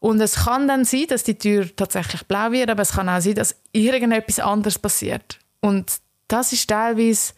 Und 0.00 0.20
es 0.20 0.44
kann 0.44 0.68
dann 0.68 0.84
sein, 0.84 1.06
dass 1.08 1.24
die 1.24 1.36
Tür 1.36 1.66
tatsächlich 1.74 2.24
blau 2.24 2.52
wird, 2.52 2.70
aber 2.70 2.82
es 2.82 2.92
kann 2.92 3.08
auch 3.08 3.20
sein, 3.20 3.34
dass 3.34 3.56
irgendetwas 3.72 4.38
anderes 4.38 4.78
passiert. 4.78 5.38
Und 5.60 6.00
das 6.28 6.52
ist 6.52 6.68
teilweise 6.68 7.32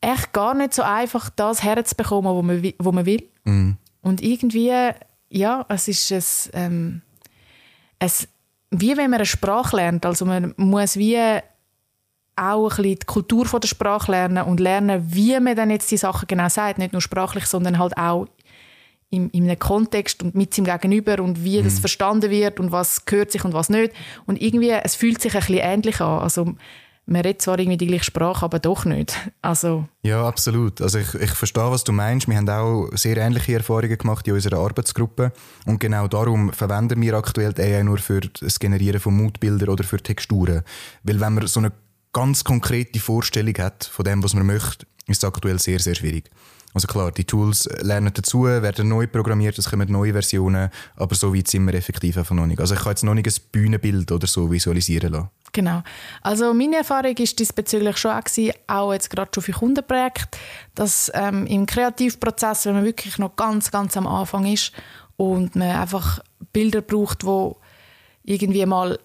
echt 0.00 0.32
gar 0.32 0.54
nicht 0.54 0.74
so 0.74 0.82
einfach, 0.82 1.30
das 1.30 1.62
herzubekommen, 1.62 2.36
was 2.36 2.44
man, 2.44 2.74
wo 2.78 2.92
man 2.92 3.06
will. 3.06 3.28
Mhm. 3.44 3.78
Und 4.02 4.22
irgendwie, 4.22 4.72
ja, 5.30 5.66
es 5.68 5.88
ist 5.88 6.10
es, 6.12 6.50
ähm, 6.52 7.00
es, 7.98 8.28
wie 8.80 8.96
wenn 8.96 9.10
man 9.10 9.18
eine 9.18 9.26
Sprache 9.26 9.76
lernt. 9.76 10.06
Also 10.06 10.24
man 10.24 10.54
muss 10.56 10.96
wie 10.96 11.18
auch 12.36 12.70
ein 12.70 12.76
bisschen 12.76 12.98
die 12.98 13.06
Kultur 13.06 13.46
von 13.46 13.60
der 13.60 13.68
Sprache 13.68 14.10
lernen 14.10 14.44
und 14.44 14.60
lernen, 14.60 15.04
wie 15.12 15.38
man 15.38 15.56
dann 15.56 15.70
jetzt 15.70 15.90
die 15.90 15.96
Sachen 15.96 16.26
genau 16.26 16.48
sagt. 16.48 16.78
Nicht 16.78 16.92
nur 16.92 17.02
sprachlich, 17.02 17.46
sondern 17.46 17.78
halt 17.78 17.96
auch 17.96 18.26
in, 19.10 19.30
in 19.30 19.44
einem 19.44 19.58
Kontext 19.58 20.22
und 20.22 20.34
mit 20.34 20.52
seinem 20.52 20.66
Gegenüber 20.66 21.22
und 21.22 21.44
wie 21.44 21.60
mhm. 21.60 21.64
das 21.64 21.78
verstanden 21.78 22.30
wird 22.30 22.58
und 22.58 22.72
was 22.72 23.04
gehört 23.04 23.30
sich 23.30 23.44
und 23.44 23.54
was 23.54 23.68
nicht. 23.68 23.92
Und 24.26 24.40
irgendwie, 24.42 24.70
es 24.70 24.96
fühlt 24.96 25.20
sich 25.20 25.34
ein 25.34 25.40
bisschen 25.40 25.58
ähnlich 25.58 26.00
an. 26.00 26.20
Also 26.20 26.54
man 27.06 27.22
redet 27.22 27.42
zwar 27.42 27.58
irgendwie 27.58 27.76
die 27.76 27.86
gleiche 27.86 28.04
Sprache, 28.04 28.44
aber 28.44 28.58
doch 28.58 28.84
nicht. 28.84 29.14
Also 29.42 29.86
ja, 30.02 30.26
absolut. 30.26 30.80
Also 30.80 30.98
ich, 30.98 31.14
ich 31.14 31.30
verstehe, 31.32 31.70
was 31.70 31.84
du 31.84 31.92
meinst. 31.92 32.28
Wir 32.28 32.36
haben 32.36 32.48
auch 32.48 32.88
sehr 32.94 33.16
ähnliche 33.18 33.54
Erfahrungen 33.54 33.98
gemacht 33.98 34.26
in 34.26 34.34
unserer 34.34 34.58
Arbeitsgruppe. 34.58 35.32
Und 35.66 35.80
genau 35.80 36.08
darum 36.08 36.52
verwenden 36.52 37.00
wir 37.02 37.14
aktuell 37.14 37.52
die 37.52 37.62
AI 37.62 37.82
nur 37.82 37.98
für 37.98 38.20
das 38.20 38.58
Generieren 38.58 39.00
von 39.00 39.16
Mutbildern 39.16 39.68
oder 39.68 39.84
für 39.84 39.98
Texturen. 39.98 40.62
Weil 41.02 41.20
wenn 41.20 41.34
man 41.34 41.46
so 41.46 41.60
eine 41.60 41.72
ganz 42.12 42.42
konkrete 42.44 42.98
Vorstellung 43.00 43.54
hat 43.58 43.84
von 43.84 44.04
dem, 44.04 44.22
was 44.22 44.34
man 44.34 44.46
möchte, 44.46 44.86
ist 45.06 45.22
es 45.22 45.28
aktuell 45.28 45.58
sehr, 45.58 45.80
sehr 45.80 45.94
schwierig. 45.94 46.30
Also 46.74 46.88
klar, 46.88 47.12
die 47.12 47.24
Tools 47.24 47.68
lernen 47.80 48.12
dazu, 48.12 48.44
werden 48.44 48.88
neu 48.88 49.06
programmiert, 49.06 49.56
es 49.56 49.70
kommen 49.70 49.90
neue 49.90 50.12
Versionen, 50.12 50.70
aber 50.96 51.14
so 51.14 51.34
weit 51.34 51.46
sind 51.46 51.66
wir 51.66 51.74
effektiv 51.74 52.18
einfach 52.18 52.34
noch 52.34 52.46
nicht. 52.46 52.60
Also 52.60 52.74
ich 52.74 52.80
kann 52.80 52.90
jetzt 52.90 53.04
noch 53.04 53.14
nicht 53.14 53.28
ein 53.28 53.42
Bühnenbild 53.52 54.10
oder 54.10 54.26
so 54.26 54.50
visualisieren 54.50 55.12
lassen. 55.12 55.30
Genau. 55.52 55.84
Also 56.22 56.52
meine 56.52 56.78
Erfahrung 56.78 57.16
ist 57.16 57.38
diesbezüglich 57.38 57.96
schon 57.96 58.10
auch, 58.10 58.24
gewesen, 58.24 58.54
auch 58.66 58.92
jetzt 58.92 59.08
gerade 59.08 59.30
schon 59.32 59.44
für 59.44 59.52
Kundenprojekte, 59.52 60.36
dass 60.74 61.12
ähm, 61.14 61.46
im 61.46 61.64
Kreativprozess, 61.64 62.66
wenn 62.66 62.74
man 62.74 62.84
wirklich 62.84 63.18
noch 63.18 63.36
ganz, 63.36 63.70
ganz 63.70 63.96
am 63.96 64.08
Anfang 64.08 64.44
ist 64.44 64.72
und 65.16 65.54
man 65.54 65.70
einfach 65.70 66.18
Bilder 66.52 66.82
braucht, 66.82 67.24
wo 67.24 67.56
irgendwie 68.24 68.66
mal 68.66 68.98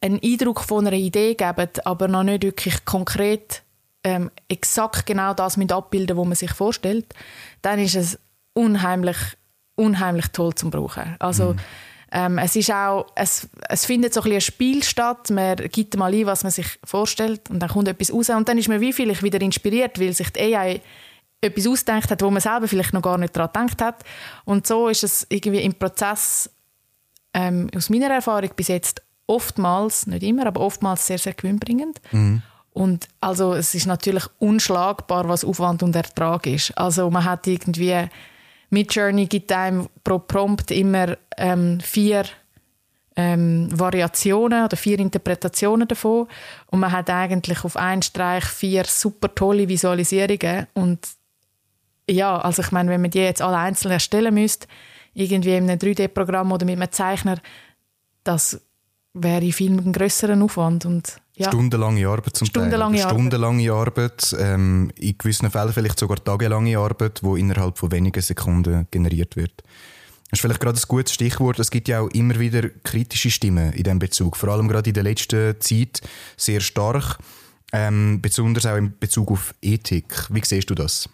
einen 0.00 0.20
Eindruck 0.22 0.60
von 0.60 0.86
einer 0.86 0.96
Idee 0.96 1.34
geben, 1.34 1.68
aber 1.84 2.06
noch 2.06 2.22
nicht 2.22 2.44
wirklich 2.44 2.84
konkret 2.84 3.64
ähm, 4.04 4.30
exakt 4.48 5.06
genau 5.06 5.34
das 5.34 5.56
mit 5.56 5.72
abbilden, 5.72 6.16
was 6.16 6.26
man 6.26 6.34
sich 6.34 6.52
vorstellt, 6.52 7.06
dann 7.62 7.78
ist 7.78 7.96
es 7.96 8.18
unheimlich, 8.54 9.16
unheimlich 9.76 10.28
toll 10.28 10.54
zum 10.54 10.70
brauchen. 10.70 11.16
Also 11.18 11.52
mhm. 11.52 11.58
ähm, 12.12 12.38
es 12.38 12.56
ist 12.56 12.70
auch, 12.72 13.06
es, 13.14 13.48
es 13.68 13.84
findet 13.84 14.14
so 14.14 14.22
ein, 14.22 14.32
ein 14.32 14.40
Spiel 14.40 14.82
statt. 14.82 15.30
Man 15.30 15.56
gibt 15.56 15.96
mal 15.96 16.14
ein, 16.14 16.26
was 16.26 16.42
man 16.42 16.52
sich 16.52 16.78
vorstellt 16.84 17.50
und 17.50 17.60
dann 17.60 17.68
kommt 17.68 17.88
etwas 17.88 18.12
raus 18.12 18.30
und 18.30 18.48
dann 18.48 18.58
ist 18.58 18.68
man 18.68 18.80
wie 18.80 18.92
vielleicht 18.92 19.22
wieder 19.22 19.40
inspiriert, 19.40 20.00
weil 20.00 20.12
sich 20.12 20.30
die 20.30 20.54
AI 20.54 20.80
etwas 21.42 21.66
ausdenkt 21.66 22.10
hat, 22.10 22.22
wo 22.22 22.30
man 22.30 22.40
selber 22.40 22.68
vielleicht 22.68 22.92
noch 22.92 23.02
gar 23.02 23.18
nicht 23.18 23.34
daran 23.36 23.66
gedacht 23.66 23.82
hat. 23.82 24.04
Und 24.44 24.66
so 24.66 24.88
ist 24.88 25.04
es 25.04 25.26
irgendwie 25.30 25.62
im 25.62 25.74
Prozess 25.74 26.50
ähm, 27.32 27.70
aus 27.74 27.88
meiner 27.88 28.10
Erfahrung 28.10 28.50
bis 28.56 28.68
jetzt 28.68 29.02
oftmals, 29.26 30.06
nicht 30.06 30.22
immer, 30.22 30.46
aber 30.46 30.60
oftmals 30.60 31.06
sehr, 31.06 31.18
sehr 31.18 31.34
gewinnbringend. 31.34 32.00
Mhm. 32.10 32.42
Und 32.72 33.08
also 33.20 33.54
es 33.54 33.74
ist 33.74 33.86
natürlich 33.86 34.24
unschlagbar, 34.38 35.28
was 35.28 35.44
Aufwand 35.44 35.82
und 35.82 35.96
Ertrag 35.96 36.46
ist. 36.46 36.76
Also 36.78 37.10
man 37.10 37.24
hat 37.24 37.46
irgendwie 37.46 38.08
mit 38.70 38.94
Journey 38.94 39.26
gibt 39.26 39.50
einem 39.52 39.88
pro 40.04 40.20
Prompt 40.20 40.70
immer 40.70 41.16
ähm, 41.36 41.80
vier 41.80 42.24
ähm, 43.16 43.68
Variationen 43.72 44.64
oder 44.64 44.76
vier 44.76 44.98
Interpretationen 45.00 45.88
davon 45.88 46.28
und 46.70 46.80
man 46.80 46.92
hat 46.92 47.10
eigentlich 47.10 47.64
auf 47.64 47.76
einen 47.76 48.02
Streich 48.02 48.44
vier 48.44 48.84
super 48.84 49.34
tolle 49.34 49.68
Visualisierungen 49.68 50.68
und 50.74 51.00
ja, 52.08 52.38
also 52.38 52.62
ich 52.62 52.72
meine, 52.72 52.90
wenn 52.90 53.02
man 53.02 53.10
die 53.10 53.18
jetzt 53.18 53.42
alle 53.42 53.58
einzeln 53.58 53.92
erstellen 53.92 54.34
müsste, 54.34 54.66
irgendwie 55.14 55.54
in 55.54 55.68
einem 55.68 55.78
3D-Programm 55.78 56.50
oder 56.52 56.64
mit 56.64 56.76
einem 56.76 56.90
Zeichner, 56.90 57.38
das 58.24 58.60
wäre 59.14 59.52
viel 59.52 59.72
ein 59.72 59.92
größeren 59.92 60.40
Aufwand 60.42 60.86
und 60.86 61.20
ja. 61.34 61.48
Stundenlange 61.48 62.06
Arbeit 62.06 62.36
zum 62.36 62.46
Stundenlange 62.46 62.98
Teil. 62.98 63.08
Stundenlange 63.08 63.72
Arbeit. 63.72 64.36
Ähm, 64.38 64.92
in 64.96 65.16
gewissen 65.16 65.50
Fällen 65.50 65.72
vielleicht 65.72 65.98
sogar 65.98 66.22
tagelange 66.22 66.78
Arbeit, 66.78 67.22
die 67.22 67.40
innerhalb 67.40 67.78
von 67.78 67.90
wenigen 67.90 68.20
Sekunden 68.20 68.86
generiert 68.90 69.36
wird. 69.36 69.62
Das 70.30 70.38
ist 70.38 70.42
vielleicht 70.42 70.60
gerade 70.60 70.78
ein 70.78 70.84
gutes 70.86 71.14
Stichwort. 71.14 71.58
Es 71.58 71.70
gibt 71.70 71.88
ja 71.88 72.00
auch 72.00 72.10
immer 72.10 72.38
wieder 72.38 72.68
kritische 72.84 73.30
Stimmen 73.30 73.72
in 73.72 73.82
diesem 73.82 73.98
Bezug. 73.98 74.36
Vor 74.36 74.50
allem 74.50 74.68
gerade 74.68 74.90
in 74.90 74.94
der 74.94 75.02
letzten 75.02 75.60
Zeit 75.60 76.02
sehr 76.36 76.60
stark. 76.60 77.18
Ähm, 77.72 78.20
besonders 78.20 78.66
auch 78.66 78.76
in 78.76 78.96
Bezug 78.98 79.30
auf 79.30 79.54
Ethik. 79.62 80.26
Wie 80.30 80.42
siehst 80.44 80.70
du 80.70 80.74
das? 80.74 81.08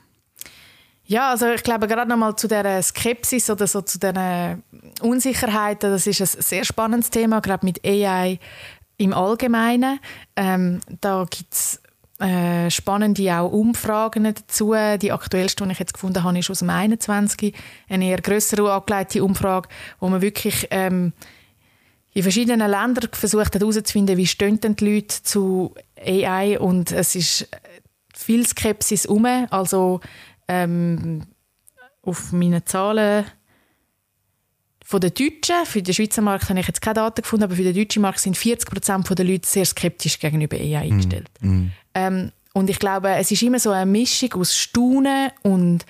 Ja, 1.08 1.30
also 1.30 1.46
ich 1.52 1.62
glaube 1.62 1.86
gerade 1.86 2.10
noch 2.10 2.16
mal 2.16 2.34
zu 2.34 2.48
der 2.48 2.82
Skepsis 2.82 3.48
oder 3.48 3.68
so 3.68 3.80
zu 3.80 3.98
den 3.98 4.62
Unsicherheiten, 5.00 5.90
das 5.90 6.06
ist 6.06 6.20
ein 6.20 6.42
sehr 6.42 6.64
spannendes 6.64 7.10
Thema, 7.10 7.40
gerade 7.40 7.64
mit 7.64 7.86
AI 7.86 8.40
im 8.96 9.14
Allgemeinen. 9.14 10.00
Ähm, 10.34 10.80
da 11.00 11.24
gibt 11.30 11.54
es 11.54 11.80
äh, 12.18 12.70
spannende 12.70 13.38
auch 13.38 13.52
Umfragen 13.52 14.24
dazu. 14.24 14.74
Die 15.00 15.12
aktuellste, 15.12 15.64
die 15.64 15.72
ich 15.72 15.78
jetzt 15.78 15.94
gefunden 15.94 16.24
habe, 16.24 16.38
ist 16.38 16.50
aus 16.50 16.58
dem 16.58 16.70
21. 16.70 17.54
Eine 17.88 18.06
eher 18.06 18.20
grössere 18.20 18.72
angelegte 18.72 19.22
Umfrage, 19.22 19.68
wo 20.00 20.08
man 20.08 20.22
wirklich 20.22 20.66
ähm, 20.70 21.12
in 22.14 22.22
verschiedenen 22.22 22.68
Ländern 22.68 23.10
versucht 23.12 23.54
hat 23.54 23.60
herauszufinden, 23.60 24.16
wie 24.16 24.26
stehen 24.26 24.58
denn 24.60 24.74
die 24.74 24.94
Leute 24.94 25.22
zu 25.22 25.74
AI 26.04 26.58
und 26.58 26.90
es 26.90 27.14
ist 27.14 27.48
viel 28.14 28.46
Skepsis 28.46 29.06
um. 29.06 29.26
Also 29.50 30.00
ähm, 30.48 31.22
auf 32.02 32.32
meinen 32.32 32.64
Zahlen 32.66 33.26
von 34.84 35.00
den 35.00 35.12
Deutschen, 35.12 35.66
für 35.66 35.82
den 35.82 35.92
Schweizer 35.92 36.22
Markt 36.22 36.48
habe 36.48 36.60
ich 36.60 36.68
jetzt 36.68 36.80
keine 36.80 36.94
Daten 36.94 37.22
gefunden, 37.22 37.44
aber 37.44 37.56
für 37.56 37.64
den 37.64 37.74
deutschen 37.74 38.02
Markt 38.02 38.20
sind 38.20 38.36
40 38.36 38.70
Prozent 38.70 39.18
der 39.18 39.24
Leute 39.24 39.48
sehr 39.48 39.64
skeptisch 39.64 40.20
gegenüber 40.20 40.56
AI 40.56 40.68
mhm. 40.68 40.92
eingestellt. 40.92 41.30
Mm. 41.40 41.66
Ähm, 41.94 42.32
und 42.52 42.70
ich 42.70 42.78
glaube, 42.78 43.10
es 43.10 43.32
ist 43.32 43.42
immer 43.42 43.58
so 43.58 43.70
eine 43.70 43.90
Mischung 43.90 44.32
aus 44.34 44.56
Staunen 44.56 45.32
und, 45.42 45.84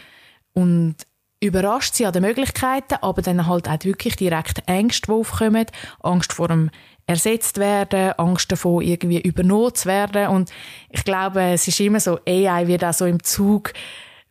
und 0.55 0.97
überrascht 1.41 1.95
sie 1.95 2.07
an 2.07 2.15
den 2.15 2.23
Möglichkeiten, 2.23 2.97
aber 3.03 3.21
dann 3.21 3.47
halt 3.47 3.69
auch 3.69 3.85
wirklich 3.85 4.17
direkt 4.17 4.63
Ängste, 4.67 5.09
die 5.09 5.13
aufkommen. 5.13 5.67
Angst 6.03 6.33
vor 6.33 6.49
dem 6.49 6.71
ersetzt 7.07 7.59
werden, 7.59 8.13
Angst 8.13 8.51
davor, 8.51 8.83
irgendwie 8.83 9.21
übernommen 9.21 9.75
zu 9.75 9.89
werden. 9.89 10.29
Und 10.29 10.51
ich 10.89 11.05
glaube, 11.05 11.43
es 11.43 11.69
ist 11.69 11.79
immer 11.81 12.01
so, 12.01 12.19
AI 12.27 12.67
wird 12.67 12.83
auch 12.83 12.95
so 12.95 13.05
im 13.05 13.23
Zug 13.23 13.73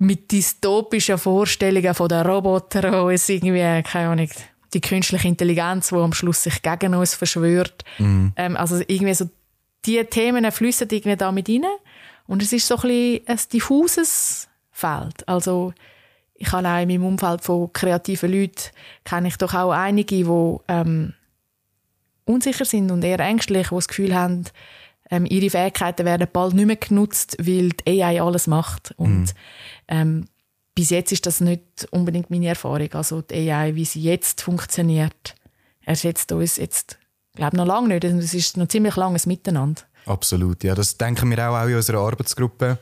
mit 0.05 0.31
dystopischen 0.31 1.17
Vorstellungen 1.17 1.93
von 1.93 2.07
den 2.07 2.25
Robotern, 2.25 2.93
wo 2.93 3.09
es 3.09 3.27
irgendwie, 3.27 3.83
keine 3.83 4.09
Ahnung, 4.09 4.29
die 4.73 4.81
künstliche 4.81 5.27
Intelligenz, 5.27 5.89
die 5.89 5.95
am 5.95 6.13
Schluss 6.13 6.43
sich 6.43 6.61
gegen 6.61 6.93
uns 6.93 7.15
verschwört. 7.15 7.83
Mhm. 7.97 8.33
Ähm, 8.35 8.57
also 8.57 8.81
irgendwie 8.87 9.13
so, 9.13 9.29
die 9.85 10.03
Themen 10.05 10.51
flüssen 10.51 10.87
irgendwie 10.89 11.15
da 11.15 11.31
mit 11.31 11.49
rein. 11.49 11.65
Und 12.27 12.41
es 12.41 12.53
ist 12.53 12.67
so 12.67 12.75
ein, 12.75 12.81
bisschen 12.81 13.27
ein 13.27 13.39
diffuses 13.53 14.47
Feld. 14.71 15.27
Also, 15.27 15.73
ich 16.33 16.51
habe 16.51 16.67
auch 16.67 16.81
in 16.81 16.87
meinem 16.87 17.05
Umfeld 17.05 17.43
von 17.43 17.71
kreativen 17.71 18.31
Leuten, 18.31 18.71
kenne 19.05 19.29
ich 19.29 19.37
doch 19.37 19.53
auch 19.53 19.71
einige, 19.71 20.15
die 20.15 20.57
ähm, 20.67 21.13
unsicher 22.25 22.65
sind 22.65 22.91
und 22.91 23.03
eher 23.03 23.19
ängstlich, 23.19 23.69
die 23.69 23.75
das 23.75 23.87
Gefühl 23.87 24.15
haben, 24.15 24.43
ähm, 25.09 25.25
ihre 25.25 25.49
Fähigkeiten 25.49 26.05
werden 26.05 26.27
bald 26.31 26.53
nicht 26.53 26.65
mehr 26.65 26.75
genutzt, 26.75 27.37
weil 27.39 27.69
die 27.69 28.03
AI 28.03 28.21
alles 28.21 28.47
macht. 28.47 28.93
Und 28.97 29.21
mhm. 29.21 29.27
ähm, 29.87 30.25
bis 30.73 30.89
jetzt 30.89 31.11
ist 31.11 31.25
das 31.25 31.41
nicht 31.41 31.87
unbedingt 31.91 32.29
meine 32.29 32.47
Erfahrung. 32.47 32.91
Also 32.93 33.21
die 33.21 33.51
AI, 33.51 33.75
wie 33.75 33.85
sie 33.85 34.01
jetzt 34.01 34.41
funktioniert, 34.41 35.35
ersetzt 35.85 36.31
uns 36.31 36.57
jetzt, 36.57 36.97
glaube 37.35 37.57
noch 37.57 37.65
lange 37.65 37.89
nicht. 37.89 38.03
Es 38.03 38.33
ist 38.33 38.57
noch 38.57 38.67
ziemlich 38.67 38.95
langes 38.95 39.25
Miteinander. 39.25 39.81
Absolut, 40.05 40.63
ja, 40.63 40.75
das 40.75 40.97
denken 40.97 41.29
wir 41.31 41.49
auch, 41.49 41.55
auch 41.55 41.67
in 41.67 41.75
unserer 41.75 41.99
Arbeitsgruppe. 41.99 42.77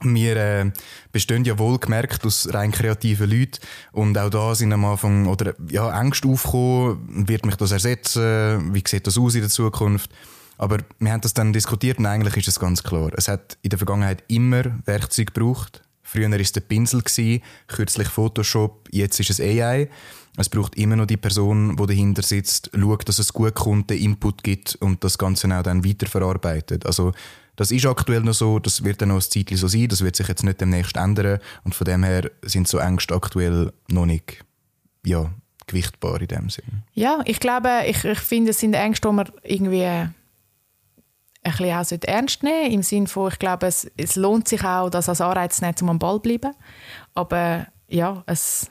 Wir 0.00 0.36
äh, 0.36 0.70
bestehen 1.10 1.44
ja 1.44 1.58
wohl 1.58 1.78
gemerkt 1.78 2.24
aus 2.24 2.48
rein 2.52 2.70
kreativen 2.70 3.28
Leuten 3.28 3.58
und 3.90 4.16
auch 4.16 4.30
da 4.30 4.54
sind 4.54 4.72
am 4.72 4.84
Anfang 4.84 5.26
oder 5.26 5.54
ja 5.68 6.00
Ängste 6.00 6.28
aufgekommen, 6.28 7.28
wird 7.28 7.44
mich 7.44 7.56
das 7.56 7.72
ersetzen, 7.72 8.72
wie 8.72 8.84
sieht 8.86 9.08
das 9.08 9.18
aus 9.18 9.34
in 9.34 9.40
der 9.40 9.50
Zukunft? 9.50 10.10
Aber 10.58 10.78
wir 10.98 11.12
haben 11.12 11.20
das 11.20 11.34
dann 11.34 11.52
diskutiert 11.52 11.98
und 11.98 12.06
eigentlich 12.06 12.36
ist 12.36 12.48
es 12.48 12.60
ganz 12.60 12.82
klar. 12.82 13.10
Es 13.16 13.28
hat 13.28 13.56
in 13.62 13.70
der 13.70 13.78
Vergangenheit 13.78 14.24
immer 14.28 14.64
Werkzeuge 14.84 15.32
gebraucht, 15.32 15.82
Früher 16.08 16.30
war 16.30 16.40
es 16.40 16.52
der 16.52 16.62
Pinsel, 16.62 17.02
kürzlich 17.66 18.08
Photoshop, 18.08 18.88
jetzt 18.90 19.20
ist 19.20 19.28
es 19.28 19.40
AI. 19.40 19.90
Es 20.38 20.48
braucht 20.48 20.74
immer 20.76 20.96
noch 20.96 21.04
die 21.04 21.18
Person, 21.18 21.76
die 21.76 21.86
dahinter 21.86 22.22
sitzt, 22.22 22.70
schaut, 22.74 23.06
dass 23.06 23.18
es 23.18 23.34
gut 23.34 23.54
kommt, 23.54 23.90
den 23.90 23.98
Input 23.98 24.42
gibt 24.42 24.76
und 24.76 25.04
das 25.04 25.18
Ganze 25.18 25.54
auch 25.54 25.62
dann 25.62 25.84
weiterverarbeitet. 25.84 26.86
Also 26.86 27.12
das 27.56 27.72
ist 27.72 27.84
aktuell 27.84 28.22
noch 28.22 28.32
so, 28.32 28.58
das 28.58 28.84
wird 28.84 29.02
dann 29.02 29.10
noch 29.10 29.16
ein 29.16 29.20
Zeitchen 29.20 29.58
so 29.58 29.68
sein, 29.68 29.88
das 29.88 30.00
wird 30.00 30.16
sich 30.16 30.28
jetzt 30.28 30.44
nicht 30.44 30.62
demnächst 30.62 30.96
ändern 30.96 31.40
und 31.64 31.74
von 31.74 31.84
dem 31.84 32.02
her 32.04 32.30
sind 32.40 32.68
so 32.68 32.78
Ängste 32.78 33.14
aktuell 33.14 33.74
noch 33.88 34.06
nicht 34.06 34.42
ja, 35.04 35.30
gewichtbar 35.66 36.22
in 36.22 36.28
dem 36.28 36.48
Sinn. 36.48 36.84
Ja, 36.94 37.20
ich 37.26 37.38
glaube, 37.38 37.82
ich, 37.86 38.02
ich 38.02 38.20
finde, 38.20 38.52
es 38.52 38.60
sind 38.60 38.72
Ängste, 38.72 39.08
die 39.08 39.14
man 39.14 39.30
irgendwie 39.42 40.08
ein 41.48 41.80
bisschen 41.80 41.98
auch 41.98 42.08
ernst 42.08 42.42
nehmen 42.42 42.72
Im 42.72 42.82
Sinne 42.82 43.06
von, 43.06 43.30
ich 43.30 43.38
glaube, 43.38 43.66
es, 43.66 43.90
es 43.96 44.16
lohnt 44.16 44.48
sich 44.48 44.64
auch, 44.64 44.90
das 44.90 45.08
als 45.08 45.20
Anreiz 45.20 45.56
zu 45.56 45.64
nehmen, 45.64 45.76
um 45.82 45.90
am 45.90 45.98
Ball 45.98 46.16
zu 46.16 46.22
bleiben. 46.22 46.54
Aber 47.14 47.66
ja, 47.88 48.22
es, 48.26 48.70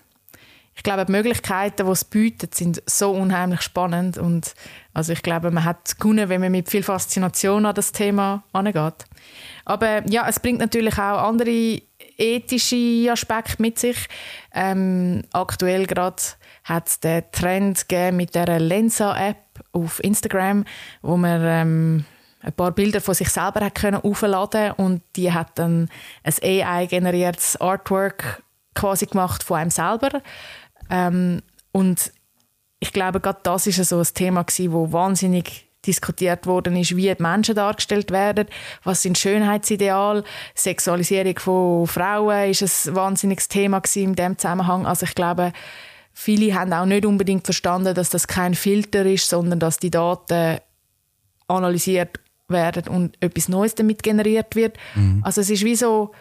ich 0.75 0.84
glaube, 0.84 1.05
die 1.05 1.12
Möglichkeiten, 1.12 1.86
die 1.86 1.91
es 1.91 2.05
bietet, 2.05 2.53
sind 2.53 2.84
so 2.86 3.12
unheimlich 3.12 3.62
spannend. 3.62 4.17
Und 4.17 4.53
also 4.93 5.12
ich 5.13 5.24
glaube, 5.24 5.50
man 5.50 5.63
hat 5.63 6.00
gewonnen, 6.00 6.29
wenn 6.29 6.39
man 6.39 6.51
mit 6.51 6.69
viel 6.69 6.84
Faszination 6.84 7.65
an 7.65 7.74
das 7.75 7.91
Thema 7.91 8.43
angeht. 8.53 9.05
Aber 9.65 10.07
ja, 10.07 10.27
es 10.29 10.39
bringt 10.39 10.60
natürlich 10.60 11.00
auch 11.00 11.27
andere 11.27 11.81
ethische 12.17 13.12
Aspekte 13.12 13.62
mit 13.62 13.79
sich. 13.79 13.98
Ähm, 14.53 15.24
aktuell 15.34 15.88
gerade 15.88 16.22
hat 16.63 16.88
es 16.88 17.00
den 17.00 17.24
Trend 17.31 17.86
mit 18.13 18.36
der 18.36 18.60
Lensa-App 18.60 19.38
auf 19.72 20.03
Instagram, 20.03 20.65
wo 21.01 21.17
man 21.17 21.41
ähm, 21.43 22.05
ein 22.41 22.53
paar 22.53 22.72
Bilder 22.72 23.01
von 23.01 23.15
sich 23.15 23.29
selber 23.29 23.65
hat 23.65 23.75
können 23.75 24.01
aufladen 24.01 24.72
und 24.74 25.01
die 25.15 25.32
hat 25.34 25.58
dann 25.58 25.89
ein 26.24 26.34
AI-generiertes 26.41 27.60
Artwork 27.60 28.44
quasi 28.75 29.08
gemacht 29.08 29.44
von 29.44 29.58
einem 29.58 29.72
selber. 29.72 30.22
Ähm, 30.89 31.41
und 31.72 32.12
ich 32.79 32.94
glaube, 32.94 33.20
gerade 33.20 33.39
das 33.44 33.67
ist 33.67 33.84
so 33.84 33.98
ein 34.00 34.08
Thema 34.13 34.44
gewesen, 34.44 34.72
wo 34.72 34.91
wahnsinnig 34.91 35.67
diskutiert 35.86 36.46
worden 36.46 36.75
ist, 36.75 36.96
wie 36.96 37.13
die 37.13 37.24
Menschen 37.24 37.56
dargestellt 37.56 38.12
werden, 38.12 38.48
was 38.84 39.01
sind 39.01 39.17
Schönheitsideale, 39.17 40.24
Sexualisierung 40.53 41.39
von 41.39 41.88
Frauen 41.88 42.51
ist 42.51 42.62
ein 42.88 42.96
wahnsinniges 42.96 43.48
Thema 43.48 43.82
in 43.96 44.15
dem 44.15 44.38
Zusammenhang. 44.38 44.86
Also 44.86 45.06
ich 45.06 45.15
glaube, 45.15 45.53
viele 46.13 46.53
haben 46.53 46.74
auch 46.74 46.86
nicht 46.86 47.06
unbedingt 47.06 47.46
verstanden, 47.46 47.96
dass 47.96 48.10
das 48.10 48.27
kein 48.27 48.53
Filter 48.53 49.06
ist, 49.06 49.29
sondern 49.29 49.60
dass 49.60 49.77
die 49.77 49.91
Daten 49.91 50.60
analysiert 51.48 52.20
werden 52.48 52.88
und 52.88 53.18
etwas 53.22 53.50
Neues 53.50 53.75
damit 53.75 54.04
generiert 54.04 54.56
wird. 54.56 54.77
Mhm. 54.96 55.22
Also 55.24 55.42
es 55.42 55.50
ist 55.50 55.63
wie 55.63 55.75
so, 55.75 56.12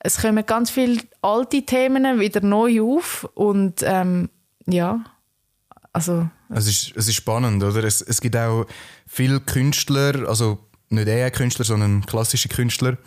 es 0.00 0.18
kommen 0.20 0.44
ganz 0.46 0.70
viele 0.70 1.00
alte 1.22 1.62
Themen 1.62 2.20
wieder 2.20 2.40
neu 2.40 2.82
auf 2.82 3.28
und 3.34 3.82
ähm, 3.82 4.28
ja, 4.66 5.04
also 5.92 6.28
es 6.50 6.66
ist, 6.66 6.96
es 6.96 7.08
ist 7.08 7.14
spannend, 7.14 7.62
oder? 7.62 7.84
Es, 7.84 8.00
es 8.02 8.20
gibt 8.20 8.36
auch 8.36 8.66
viele 9.06 9.40
Künstler, 9.40 10.28
also 10.28 10.58
nicht 10.90 11.08
AI-Künstler, 11.08 11.64
sondern 11.64 12.04
klassische 12.06 12.48
Künstler, 12.48 12.98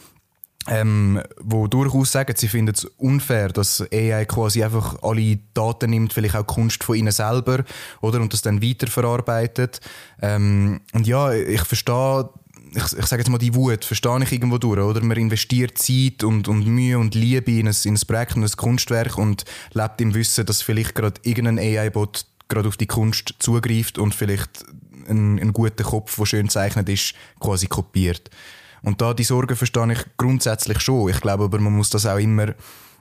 ähm, 0.67 1.21
wo 1.39 1.67
durchaus 1.67 2.11
sagen, 2.11 2.33
sie 2.35 2.47
finden 2.47 2.73
es 2.75 2.85
unfair, 2.85 3.49
dass 3.49 3.81
AI 3.91 4.25
quasi 4.25 4.63
einfach 4.63 5.01
alle 5.01 5.37
Daten 5.53 5.89
nimmt, 5.89 6.13
vielleicht 6.13 6.35
auch 6.35 6.45
Kunst 6.45 6.83
von 6.83 6.95
ihnen 6.95 7.11
selber, 7.11 7.63
oder 8.01 8.19
und 8.19 8.33
das 8.33 8.41
dann 8.41 8.61
weiterverarbeitet. 8.61 9.79
Ähm, 10.21 10.81
und 10.93 11.07
ja, 11.07 11.31
ich 11.33 11.61
verstehe 11.61 12.29
ich, 12.77 12.97
ich 12.97 13.05
sage 13.07 13.21
jetzt 13.21 13.29
mal, 13.29 13.39
die 13.39 13.55
Wut 13.55 13.83
verstehe 13.83 14.21
ich 14.21 14.31
irgendwo 14.31 14.57
durch, 14.59 14.79
oder? 14.79 15.03
Man 15.03 15.17
investiert 15.17 15.77
Zeit 15.77 16.23
und, 16.23 16.47
und 16.47 16.67
Mühe 16.67 16.97
und 16.97 17.15
Liebe 17.15 17.51
in 17.51 17.67
ein, 17.67 17.75
in 17.83 17.95
ein 17.95 18.01
Projekt 18.07 18.35
und 18.35 18.43
ein 18.43 18.51
Kunstwerk 18.55 19.17
und 19.17 19.45
lebt 19.73 19.99
im 19.99 20.13
Wissen, 20.13 20.45
dass 20.45 20.61
vielleicht 20.61 20.93
gerade 20.93 21.19
irgendein 21.23 21.57
AI-Bot 21.57 22.25
gerade 22.47 22.69
auf 22.69 22.77
die 22.77 22.85
Kunst 22.85 23.33
zugreift 23.39 23.97
und 23.97 24.13
vielleicht 24.13 24.63
einen, 25.07 25.39
einen 25.39 25.53
guten 25.53 25.83
Kopf, 25.83 26.15
der 26.15 26.25
schön 26.25 26.45
gezeichnet 26.45 26.87
ist, 26.87 27.15
quasi 27.39 27.67
kopiert. 27.67 28.29
Und 28.83 29.01
da 29.01 29.13
die 29.13 29.23
Sorgen 29.23 29.55
verstehe 29.55 29.91
ich 29.91 30.05
grundsätzlich 30.17 30.79
schon. 30.79 31.09
Ich 31.09 31.19
glaube 31.19 31.45
aber, 31.45 31.59
man 31.59 31.73
muss 31.73 31.89
das 31.89 32.05
auch 32.05 32.19
immer 32.19 32.53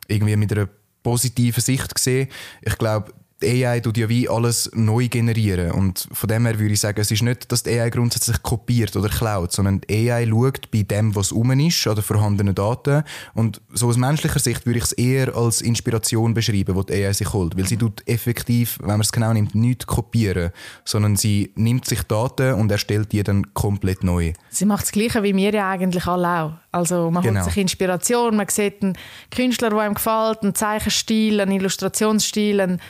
irgendwie 0.09 0.37
mit 0.37 0.53
einer 0.53 0.69
positiven 1.03 1.61
Sicht 1.61 1.97
sehen. 1.99 2.29
Ich 2.63 2.79
glaube, 2.79 3.13
die 3.43 3.67
AI 3.67 3.81
tut 3.81 3.99
ja 3.99 4.09
wie 4.09 4.29
alles 4.29 4.71
neu 4.75 5.09
generieren. 5.09 5.73
Und 5.73 6.09
von 6.11 6.29
dem 6.29 6.47
her 6.47 6.59
würde 6.59 6.73
ich 6.73 6.81
sagen, 6.81 7.01
es 7.01 7.11
ist 7.11 7.23
nicht, 7.23 7.53
dass 7.53 7.63
die 7.63 7.79
AI 7.79 7.91
grundsätzlich 7.91 8.43
kopiert 8.43 8.97
oder 8.97 9.11
klaut, 9.11 9.53
sondern 9.53 9.83
die 9.83 10.11
AI 10.11 10.27
schaut 10.27 10.71
bei 10.71 10.83
dem, 10.83 11.15
was 11.15 11.33
um 11.33 11.51
ist, 11.51 11.87
an 11.87 11.97
den 11.97 12.05
vorhandenen 12.05 12.55
Daten. 12.55 13.03
Und 13.35 13.61
so 13.73 13.89
aus 13.89 13.99
menschlicher 13.99 14.39
Sicht 14.39 14.65
würde 14.65 14.79
ich 14.79 14.85
es 14.85 14.93
eher 14.93 15.37
als 15.37 15.61
Inspiration 15.61 16.33
beschreiben, 16.33 16.75
die 16.75 16.93
die 16.93 17.05
AI 17.05 17.13
sich 17.13 17.33
holt. 17.33 17.57
Weil 17.57 17.67
sie 17.67 17.77
tut 17.77 18.03
effektiv, 18.09 18.79
wenn 18.81 18.89
man 18.89 19.01
es 19.03 19.13
genau 19.13 19.33
nimmt, 19.33 19.55
nicht 19.55 19.87
kopieren, 19.87 20.51
sondern 20.85 21.17
sie 21.17 21.53
nimmt 21.57 21.85
sich 21.85 22.03
Daten 22.05 22.55
und 22.55 22.71
erstellt 22.71 23.13
die 23.13 23.23
dann 23.23 23.53
komplett 23.53 24.03
neu. 24.03 24.33
Sie 24.49 24.65
macht 24.65 24.85
das 24.85 24.93
Gleiche 24.93 25.23
wie 25.23 25.37
wir 25.37 25.53
ja 25.53 25.71
eigentlich 25.71 26.07
alle 26.07 26.29
auch. 26.29 26.53
Also 26.73 27.11
man 27.11 27.23
genau. 27.23 27.41
holt 27.41 27.51
sich 27.51 27.61
Inspiration, 27.61 28.37
man 28.37 28.49
sieht 28.49 28.83
einen 28.83 28.97
Künstler, 29.31 29.71
der 29.71 29.79
einem 29.79 29.95
gefällt, 29.95 30.43
einen 30.43 30.55
Zeichenstil, 30.55 31.41
einen 31.41 31.53
Illustrationsstil, 31.53 32.61
einen 32.61 32.81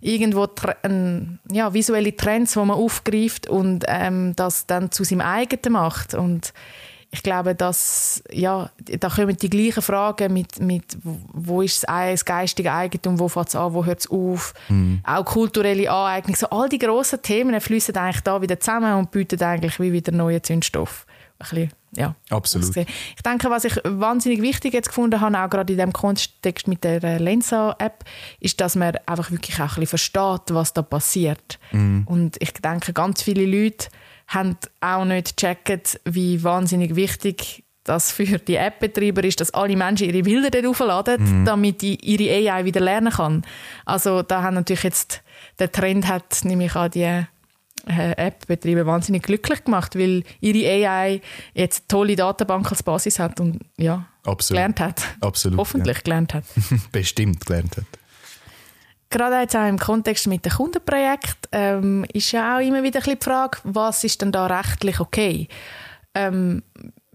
irgendwo 0.00 0.48
ja, 1.50 1.74
visuelle 1.74 2.16
Trends, 2.16 2.52
die 2.52 2.58
man 2.58 2.70
aufgreift 2.70 3.48
und 3.48 3.84
ähm, 3.88 4.34
das 4.36 4.66
dann 4.66 4.90
zu 4.90 5.04
seinem 5.04 5.20
eigenen 5.20 5.72
macht. 5.72 6.14
Und 6.14 6.52
ich 7.12 7.22
glaube, 7.22 7.54
dass, 7.54 8.22
ja, 8.30 8.70
da 8.78 9.08
kommen 9.08 9.36
die 9.36 9.50
gleichen 9.50 9.82
Fragen 9.82 10.32
mit, 10.32 10.60
mit 10.60 10.96
wo 11.02 11.60
ist 11.60 11.84
das 11.88 12.24
geistige 12.24 12.72
Eigentum, 12.72 13.18
wo 13.18 13.28
fängt 13.28 13.48
es 13.48 13.56
an, 13.56 13.74
wo 13.74 13.84
hört 13.84 14.00
es 14.00 14.10
auf, 14.10 14.54
mhm. 14.68 15.00
auch 15.04 15.24
kulturelle 15.24 15.90
Aneignung. 15.90 16.36
So 16.36 16.48
all 16.50 16.68
die 16.68 16.78
grossen 16.78 17.20
Themen 17.20 17.60
fließen 17.60 17.96
eigentlich 17.96 18.22
da 18.22 18.40
wieder 18.40 18.60
zusammen 18.60 18.94
und 18.94 19.10
bieten 19.10 19.42
eigentlich 19.42 19.80
wie 19.80 19.92
wieder 19.92 20.12
neue 20.12 20.40
Zündstoff. 20.40 21.04
Ein 21.40 21.48
bisschen 21.48 21.79
ja, 21.92 22.14
absolut. 22.30 22.76
Ich 22.76 23.22
denke, 23.24 23.50
was 23.50 23.64
ich 23.64 23.74
wahnsinnig 23.84 24.42
wichtig 24.42 24.74
jetzt 24.74 24.88
gefunden 24.88 25.20
habe, 25.20 25.38
auch 25.38 25.50
gerade 25.50 25.72
in 25.72 25.78
dem 25.78 25.92
Kontext 25.92 26.68
mit 26.68 26.84
der 26.84 27.02
äh, 27.02 27.18
Lensa-App, 27.18 28.04
ist, 28.38 28.60
dass 28.60 28.76
man 28.76 28.96
einfach 29.06 29.30
wirklich 29.30 29.56
auch 29.56 29.62
ein 29.62 29.68
bisschen 29.68 29.86
versteht, 29.86 30.54
was 30.54 30.72
da 30.72 30.82
passiert. 30.82 31.58
Mm. 31.72 32.02
Und 32.06 32.36
ich 32.40 32.52
denke, 32.52 32.92
ganz 32.92 33.22
viele 33.22 33.44
Leute 33.44 33.88
haben 34.28 34.56
auch 34.80 35.04
nicht 35.04 35.36
gecheckt, 35.36 36.00
wie 36.04 36.44
wahnsinnig 36.44 36.94
wichtig 36.94 37.64
das 37.82 38.12
für 38.12 38.38
die 38.38 38.54
App-Betreiber 38.54 39.24
ist, 39.24 39.40
dass 39.40 39.52
alle 39.52 39.76
Menschen 39.76 40.06
ihre 40.06 40.22
Bilder 40.22 40.50
dort 40.50 40.66
aufladen, 40.66 41.42
mm. 41.42 41.44
damit 41.44 41.82
die 41.82 41.96
ihre 41.96 42.52
AI 42.52 42.64
wieder 42.64 42.80
lernen 42.80 43.12
kann. 43.12 43.42
Also 43.84 44.22
da 44.22 44.42
haben 44.42 44.54
natürlich 44.54 44.84
jetzt 44.84 45.22
der 45.58 45.72
Trend 45.72 46.06
hat 46.06 46.44
nämlich 46.44 46.74
an 46.76 46.90
die 46.90 47.26
App-Betriebe 47.86 48.86
wahnsinnig 48.86 49.22
glücklich 49.22 49.64
gemacht, 49.64 49.96
weil 49.96 50.24
ihre 50.40 50.88
AI 50.88 51.20
jetzt 51.54 51.80
eine 51.82 51.88
tolle 51.88 52.16
Datenbank 52.16 52.70
als 52.70 52.82
Basis 52.82 53.18
hat 53.18 53.40
und 53.40 53.60
ja, 53.76 54.06
Absolut. 54.24 54.58
gelernt 54.58 54.80
hat. 54.80 55.02
Absolut, 55.20 55.58
Hoffentlich 55.58 55.96
ja. 55.96 56.02
gelernt 56.02 56.34
hat. 56.34 56.44
Bestimmt 56.92 57.44
gelernt 57.46 57.76
hat. 57.76 57.84
Gerade 59.10 59.40
jetzt 59.40 59.56
auch 59.56 59.68
im 59.68 59.78
Kontext 59.78 60.28
mit 60.28 60.44
dem 60.44 60.52
Kundenprojekt 60.52 61.48
ähm, 61.50 62.04
ist 62.12 62.30
ja 62.30 62.56
auch 62.56 62.60
immer 62.60 62.82
wieder 62.82 63.00
ein 63.04 63.16
die 63.18 63.24
Frage, 63.24 63.58
was 63.64 64.04
ist 64.04 64.22
denn 64.22 64.30
da 64.30 64.46
rechtlich 64.46 65.00
okay? 65.00 65.48
Ähm, 66.14 66.62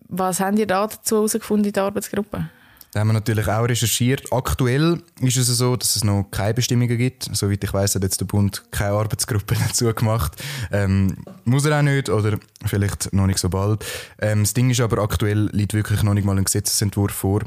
was 0.07 0.39
haben 0.39 0.57
ihr 0.57 0.67
da 0.67 0.87
dazu 0.87 1.15
herausgefunden 1.15 1.67
in 1.67 1.73
der 1.73 1.83
Arbeitsgruppe? 1.83 2.49
Da 2.95 3.01
haben 3.01 3.09
wir 3.09 3.13
natürlich 3.13 3.45
auch 3.49 3.67
recherchiert. 3.67 4.31
Aktuell 4.31 5.01
ist 5.19 5.35
es 5.35 5.47
so, 5.47 5.75
dass 5.75 5.97
es 5.97 6.05
noch 6.05 6.29
keine 6.31 6.53
Bestimmungen 6.53 6.97
gibt. 6.97 7.27
Soweit 7.33 7.61
ich 7.61 7.73
weiß, 7.73 7.95
hat 7.95 8.03
jetzt 8.03 8.21
der 8.21 8.25
Bund 8.25 8.63
keine 8.71 8.91
Arbeitsgruppe 8.93 9.53
dazu 9.67 9.93
gemacht. 9.93 10.41
Ähm, 10.71 11.17
muss 11.43 11.65
er 11.65 11.77
auch 11.77 11.81
nicht 11.81 12.07
oder 12.07 12.37
vielleicht 12.65 13.11
noch 13.11 13.27
nicht 13.27 13.39
so 13.39 13.49
bald. 13.49 13.83
Ähm, 14.21 14.43
das 14.43 14.53
Ding 14.53 14.69
ist 14.69 14.79
aber, 14.79 14.99
aktuell 14.99 15.49
liegt 15.51 15.73
wirklich 15.73 16.03
noch 16.03 16.13
nicht 16.13 16.23
mal 16.23 16.37
ein 16.37 16.45
Gesetzesentwurf 16.45 17.11
vor. 17.11 17.41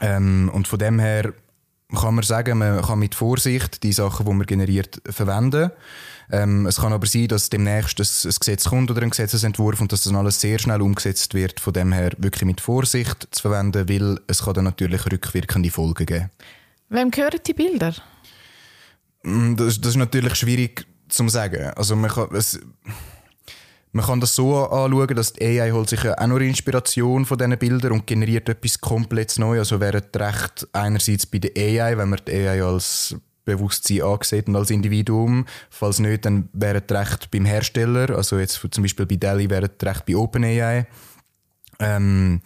Ähm, 0.00 0.48
und 0.54 0.68
von 0.68 0.78
dem 0.78 1.00
her 1.00 1.32
kann 1.92 2.14
man 2.14 2.22
sagen, 2.22 2.58
man 2.58 2.80
kann 2.80 3.00
mit 3.00 3.16
Vorsicht 3.16 3.82
die 3.82 3.92
Sachen, 3.92 4.24
die 4.24 4.32
man 4.32 4.46
generiert, 4.46 5.02
verwenden. 5.04 5.72
Ähm, 6.32 6.66
es 6.66 6.76
kann 6.76 6.92
aber 6.92 7.06
sein, 7.06 7.28
dass 7.28 7.50
demnächst 7.50 7.98
ein, 7.98 8.30
ein 8.30 8.34
Gesetz 8.38 8.64
kommt 8.64 8.90
oder 8.90 9.02
ein 9.02 9.10
Gesetzesentwurf 9.10 9.80
und 9.80 9.92
dass 9.92 10.04
das 10.04 10.14
alles 10.14 10.40
sehr 10.40 10.58
schnell 10.58 10.80
umgesetzt 10.80 11.34
wird. 11.34 11.60
Von 11.60 11.72
dem 11.72 11.92
her 11.92 12.12
wirklich 12.18 12.44
mit 12.44 12.60
Vorsicht 12.60 13.28
zu 13.30 13.42
verwenden, 13.42 13.88
weil 13.88 14.20
es 14.26 14.44
kann 14.44 14.54
dann 14.54 14.64
natürlich 14.64 15.04
rückwirkende 15.06 15.70
Folgen 15.70 16.06
geben. 16.06 16.30
Wem 16.88 17.10
gehören 17.10 17.40
die 17.46 17.54
Bilder? 17.54 17.94
Mm, 19.22 19.56
das, 19.56 19.80
das 19.80 19.92
ist 19.92 19.96
natürlich 19.96 20.34
schwierig 20.36 20.86
zu 21.08 21.28
sagen. 21.28 21.72
Also 21.76 21.96
man 21.96 22.10
kann, 22.10 22.28
es, 22.34 22.58
man 23.92 24.04
kann 24.04 24.20
das 24.20 24.34
so 24.36 24.56
anschauen, 24.56 25.14
dass 25.16 25.32
die 25.32 25.60
AI 25.60 25.72
holt 25.72 25.88
sich 25.88 26.08
auch 26.08 26.26
noch 26.26 26.38
Inspiration 26.38 27.26
von 27.26 27.38
diesen 27.38 27.58
Bildern 27.58 27.92
und 27.92 28.06
generiert 28.06 28.48
etwas 28.48 28.80
komplett 28.80 29.36
Neues. 29.38 29.72
Also 29.72 29.80
wäre 29.80 30.02
recht 30.14 30.68
einerseits 30.72 31.26
bei 31.26 31.38
der 31.38 31.50
AI, 31.56 31.98
wenn 31.98 32.10
man 32.10 32.20
die 32.26 32.32
AI 32.32 32.62
als 32.62 33.16
Bewusstsein 33.44 34.02
angesehen 34.02 34.44
und 34.48 34.56
als 34.56 34.70
Individuum. 34.70 35.46
Falls 35.70 35.98
nicht, 35.98 36.24
dann 36.24 36.48
wäre 36.52 36.82
es 36.86 36.94
recht 36.94 37.30
beim 37.30 37.44
Hersteller. 37.44 38.10
Also 38.16 38.38
jetzt 38.38 38.60
zum 38.70 38.82
Beispiel 38.82 39.06
bei 39.06 39.16
Delhi 39.16 39.50
wäre 39.50 39.70
es 39.76 39.86
recht 39.86 40.06
bei 40.06 40.16
OpenAI. 40.16 40.86
Ähm, 41.78 42.40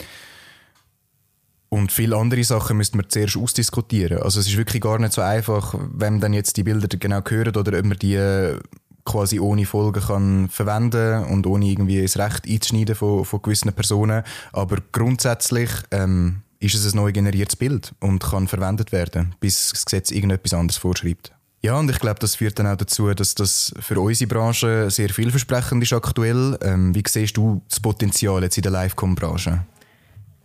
und 1.75 1.91
viele 1.91 2.17
andere 2.17 2.45
Sachen 2.45 2.77
müsste 2.77 2.97
man 2.97 3.09
zuerst 3.09 3.37
ausdiskutieren. 3.37 4.23
Also 4.23 4.39
es 4.39 4.47
ist 4.47 4.57
wirklich 4.57 4.81
gar 4.81 4.99
nicht 5.01 5.13
so 5.13 5.23
einfach, 5.23 5.75
wenn 5.93 6.21
dann 6.21 6.33
jetzt 6.33 6.57
die 6.57 6.63
Bilder 6.63 6.87
genau 6.87 7.21
gehören 7.21 7.57
oder 7.57 7.77
ob 7.77 7.85
man 7.85 7.99
die 7.99 8.15
äh, 8.15 8.61
quasi 9.05 9.41
ohne 9.41 9.67
Folgen 9.67 10.01
kann 10.01 10.49
verwenden 10.49 11.25
und 11.25 11.49
ohne 11.49 11.67
irgendwie 11.67 12.01
das 12.01 12.17
Recht 12.17 12.49
einzuschneiden 12.49 12.95
von, 12.95 13.25
von 13.25 13.43
gewissen 13.43 13.73
Personen. 13.73 14.23
Aber 14.53 14.79
grundsätzlich 14.93 15.71
ähm, 15.91 16.44
ist 16.61 16.75
es 16.75 16.93
ein 16.93 16.97
neu 16.97 17.13
generiertes 17.13 17.57
Bild 17.57 17.95
und 18.01 18.23
kann 18.23 18.49
verwendet 18.49 18.93
werden, 18.93 19.35
bis 19.41 19.71
das 19.71 19.85
Gesetz 19.85 20.11
irgendetwas 20.11 20.55
anderes 20.55 20.79
vorschreibt. 20.79 21.33
Ja, 21.63 21.79
und 21.79 21.91
ich 21.91 21.99
glaube, 21.99 22.21
das 22.21 22.35
führt 22.35 22.59
dann 22.59 22.67
auch 22.67 22.77
dazu, 22.77 23.13
dass 23.15 23.35
das 23.35 23.73
für 23.81 23.99
unsere 23.99 24.29
Branche 24.29 24.91
sehr 24.91 25.09
vielversprechend 25.09 25.83
ist 25.83 25.95
aktuell. 25.95 26.59
Ähm, 26.63 26.95
wie 26.95 27.03
siehst 27.09 27.39
du 27.39 27.63
das 27.71 27.81
Potenzial 27.81 28.43
jetzt 28.43 28.59
in 28.59 28.65
der 28.65 28.73
Livecom-Branche? 28.73 29.65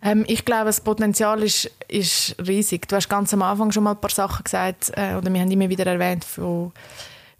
Ähm, 0.02 0.24
ich 0.26 0.46
glaube, 0.46 0.66
das 0.66 0.80
Potenzial 0.80 1.42
ist, 1.42 1.70
ist 1.88 2.36
riesig. 2.38 2.88
Du 2.88 2.96
hast 2.96 3.10
ganz 3.10 3.34
am 3.34 3.42
Anfang 3.42 3.70
schon 3.70 3.84
mal 3.84 3.92
ein 3.92 4.00
paar 4.00 4.10
Sachen 4.10 4.44
gesagt, 4.44 4.92
äh, 4.96 5.14
oder 5.14 5.30
wir 5.30 5.40
haben 5.40 5.50
immer 5.50 5.68
wieder 5.68 5.84
erwähnt, 5.86 6.24
von, 6.24 6.72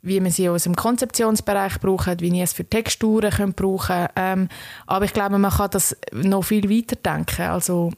wie 0.02 0.20
man 0.20 0.30
sie 0.30 0.48
aus 0.48 0.64
dem 0.64 0.76
Konzeptionsbereich 0.76 1.80
braucht, 1.80 2.20
wie 2.20 2.32
wir 2.32 2.44
es 2.44 2.52
für 2.52 2.68
Texturen 2.68 3.54
brauchen 3.54 4.08
ähm, 4.14 4.48
Aber 4.86 5.06
ich 5.06 5.12
glaube, 5.12 5.38
man 5.38 5.50
kann 5.50 5.70
das 5.70 5.96
noch 6.12 6.42
viel 6.42 6.68
weiter 6.68 6.96
denken. 6.96 7.42
Also 7.42 7.92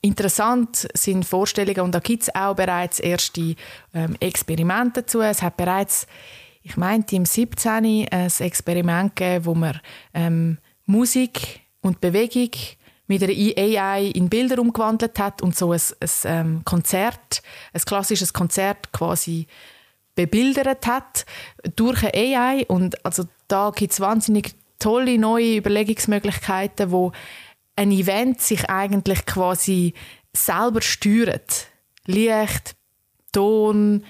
Interessant 0.00 0.88
sind 0.94 1.24
Vorstellungen, 1.24 1.80
und 1.80 1.92
da 1.92 1.98
gibt 1.98 2.22
es 2.22 2.34
auch 2.34 2.54
bereits 2.54 3.00
erste 3.00 3.56
ähm, 3.94 4.16
Experimente 4.20 5.02
dazu. 5.02 5.20
Es 5.20 5.42
hat 5.42 5.56
bereits, 5.56 6.06
ich 6.62 6.76
meinte, 6.76 7.16
im 7.16 7.24
17. 7.24 8.06
ein 8.10 8.30
Experiment 8.38 9.16
gegeben, 9.16 9.44
wo 9.44 9.54
man 9.54 9.80
ähm, 10.14 10.58
Musik 10.86 11.60
und 11.80 12.00
Bewegung 12.00 12.50
mit 13.08 13.22
einer 13.22 13.32
AI 13.32 14.04
in 14.14 14.28
Bilder 14.28 14.60
umgewandelt 14.60 15.18
hat 15.18 15.42
und 15.42 15.56
so 15.56 15.72
ein, 15.72 15.80
ein 16.00 16.10
ähm, 16.24 16.62
Konzert, 16.64 17.42
ein 17.72 17.80
klassisches 17.80 18.32
Konzert 18.32 18.92
quasi 18.92 19.46
bebildert 20.14 20.86
hat 20.86 21.26
durch 21.74 22.04
eine 22.04 22.14
AI. 22.14 22.66
Und 22.68 23.04
also 23.04 23.24
da 23.48 23.70
gibt 23.74 23.92
es 23.92 24.00
wahnsinnig 24.00 24.54
tolle 24.78 25.18
neue 25.18 25.56
Überlegungsmöglichkeiten, 25.56 26.92
wo 26.92 27.12
ein 27.78 27.92
Event 27.92 28.40
sich 28.40 28.68
eigentlich 28.68 29.24
quasi 29.24 29.94
selber 30.32 30.82
steuert. 30.82 31.68
Licht, 32.06 32.74
Ton, 33.32 34.04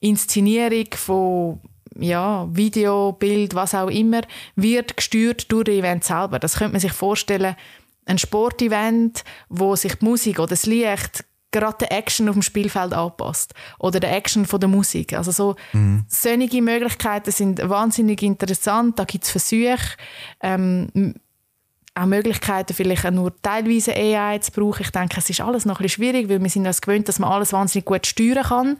Inszenierung 0.00 0.86
von 0.96 1.60
ja, 1.98 2.48
Video, 2.50 3.12
Bild, 3.12 3.54
was 3.54 3.74
auch 3.74 3.90
immer, 3.90 4.22
wird 4.56 4.96
gesteuert 4.96 5.52
durch 5.52 5.64
das 5.64 5.74
Event 5.74 6.04
selber. 6.04 6.40
Das 6.40 6.56
könnte 6.56 6.72
man 6.72 6.80
sich 6.80 6.92
vorstellen, 6.92 7.54
ein 8.06 8.18
Sportevent, 8.18 9.22
wo 9.48 9.76
sich 9.76 9.94
die 9.94 10.04
Musik 10.04 10.40
oder 10.40 10.48
das 10.48 10.66
Licht 10.66 11.24
gerade 11.52 11.76
der 11.78 11.92
Action 11.92 12.28
auf 12.28 12.34
dem 12.34 12.42
Spielfeld 12.42 12.92
anpasst 12.92 13.54
oder 13.78 14.00
der 14.00 14.16
Action 14.16 14.46
von 14.46 14.58
der 14.58 14.70
Musik. 14.70 15.12
Also 15.12 15.30
so 15.30 15.54
mhm. 15.74 16.06
solche 16.08 16.62
Möglichkeiten 16.62 17.30
sind 17.30 17.68
wahnsinnig 17.68 18.22
interessant. 18.22 18.98
Da 18.98 19.04
gibt 19.04 19.24
es 19.24 19.30
Versuche. 19.30 19.96
Ähm, 20.40 21.14
auch 21.94 22.06
Möglichkeiten, 22.06 22.74
vielleicht 22.74 23.10
nur 23.10 23.34
teilweise 23.42 23.94
AI 23.94 24.38
zu 24.38 24.52
brauchen. 24.52 24.82
Ich 24.82 24.90
denke, 24.90 25.16
es 25.18 25.28
ist 25.28 25.40
alles 25.40 25.64
noch 25.64 25.78
ein 25.78 25.82
bisschen 25.82 26.02
schwierig, 26.02 26.28
weil 26.28 26.42
wir 26.42 26.50
sind 26.50 26.66
uns 26.66 26.80
gewöhnt, 26.80 27.08
dass 27.08 27.18
man 27.18 27.30
alles 27.30 27.52
wahnsinnig 27.52 27.84
gut 27.84 28.06
steuern 28.06 28.44
kann. 28.44 28.78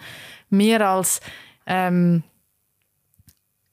Wir 0.48 0.86
als 0.88 1.20
ähm, 1.66 2.22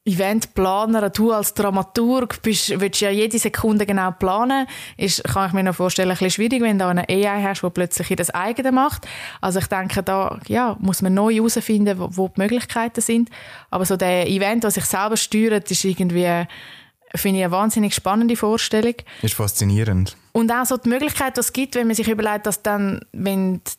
Eventplaner, 0.05 1.09
du 1.09 1.31
als 1.31 1.53
Dramaturg 1.53 2.41
bist, 2.41 2.79
willst 2.79 3.01
ja 3.01 3.11
jede 3.11 3.37
Sekunde 3.37 3.85
genau 3.85 4.11
planen. 4.11 4.65
Ist, 4.97 5.23
kann 5.23 5.47
ich 5.47 5.53
mir 5.53 5.63
noch 5.63 5.75
vorstellen, 5.75 6.09
ein 6.09 6.13
bisschen 6.13 6.31
schwierig, 6.31 6.61
wenn 6.61 6.79
du 6.79 6.87
eine 6.87 7.07
AI 7.07 7.43
hast, 7.43 7.61
die 7.61 7.69
plötzlich 7.69 8.09
das 8.15 8.31
eigene 8.31 8.71
macht. 8.71 9.07
Also 9.39 9.59
ich 9.59 9.67
denke, 9.67 10.01
da 10.01 10.39
ja, 10.47 10.75
muss 10.79 11.01
man 11.01 11.13
neu 11.13 11.33
herausfinden, 11.33 11.99
wo, 11.99 12.09
wo 12.11 12.27
die 12.27 12.41
Möglichkeiten 12.41 13.01
sind. 13.01 13.29
Aber 13.69 13.85
so 13.85 13.97
der 13.97 14.27
Event, 14.27 14.63
der 14.63 14.71
sich 14.71 14.85
selber 14.85 15.17
steuert, 15.17 15.69
ist 15.69 15.85
irgendwie 15.85 16.45
Finde 17.15 17.39
ich 17.39 17.45
eine 17.45 17.51
wahnsinnig 17.51 17.95
spannende 17.95 18.35
Vorstellung. 18.35 18.95
Ist 19.21 19.33
faszinierend. 19.33 20.15
Und 20.31 20.51
auch 20.51 20.65
so 20.65 20.77
die 20.77 20.89
Möglichkeit, 20.89 21.37
die 21.37 21.41
es 21.41 21.53
gibt, 21.53 21.75
wenn 21.75 21.87
man 21.87 21.95
sich 21.95 22.07
überlegt, 22.07 22.45
dass 22.45 22.61
dann, 22.61 23.01
wenn 23.11 23.55
du 23.55 23.71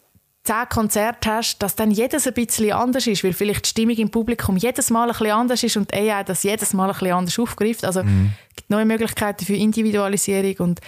zehn 0.43 0.69
Konzerte 0.69 1.31
hast, 1.31 1.59
dass 1.59 1.77
dann 1.77 1.91
jedes 1.91 2.27
ein 2.27 2.35
bisschen 2.35 2.73
anders 2.73 3.07
ist, 3.07 3.23
weil 3.23 3.33
vielleicht 3.33 3.67
die 3.67 3.71
Stimmung 3.71 3.97
im 3.97 4.11
Publikum 4.11 4.57
jedes 4.57 4.91
Mal 4.91 5.05
ein 5.05 5.13
bisschen 5.13 5.31
anders 5.31 5.63
ist 5.63 5.77
und 5.77 5.93
AI 5.95 6.25
das 6.25 6.43
jedes 6.43 6.73
Mal 6.73 6.89
ein 6.89 6.93
bisschen 6.93 7.13
anders 7.13 7.39
aufgreift. 7.39 7.85
Also 7.85 8.03
mhm. 8.03 8.33
es 8.49 8.57
gibt 8.57 8.71
neue 8.71 8.87
Möglichkeiten 8.87 9.45
für 9.45 9.55
Individualisierung 9.55 10.57
und 10.59 10.81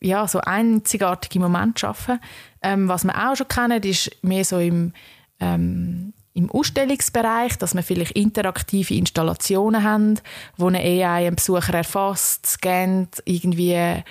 ja, 0.00 0.26
so 0.26 0.40
einzigartige 0.40 1.38
Momente 1.38 1.80
schaffen. 1.80 2.18
Ähm, 2.60 2.88
was 2.88 3.04
wir 3.04 3.14
auch 3.14 3.36
schon 3.36 3.48
kennen, 3.48 3.82
ist 3.82 4.10
mehr 4.22 4.44
so 4.44 4.58
im 4.58 4.92
ähm, 5.38 6.12
im 6.34 6.50
Ausstellungsbereich, 6.50 7.58
dass 7.58 7.74
wir 7.74 7.82
vielleicht 7.82 8.12
interaktive 8.12 8.94
Installationen 8.94 9.84
haben, 9.84 10.18
wo 10.56 10.68
eine 10.68 10.78
AI 10.78 11.26
einen 11.26 11.36
Besucher 11.36 11.74
erfasst, 11.74 12.46
scannt, 12.46 13.22
irgendwie 13.24 14.02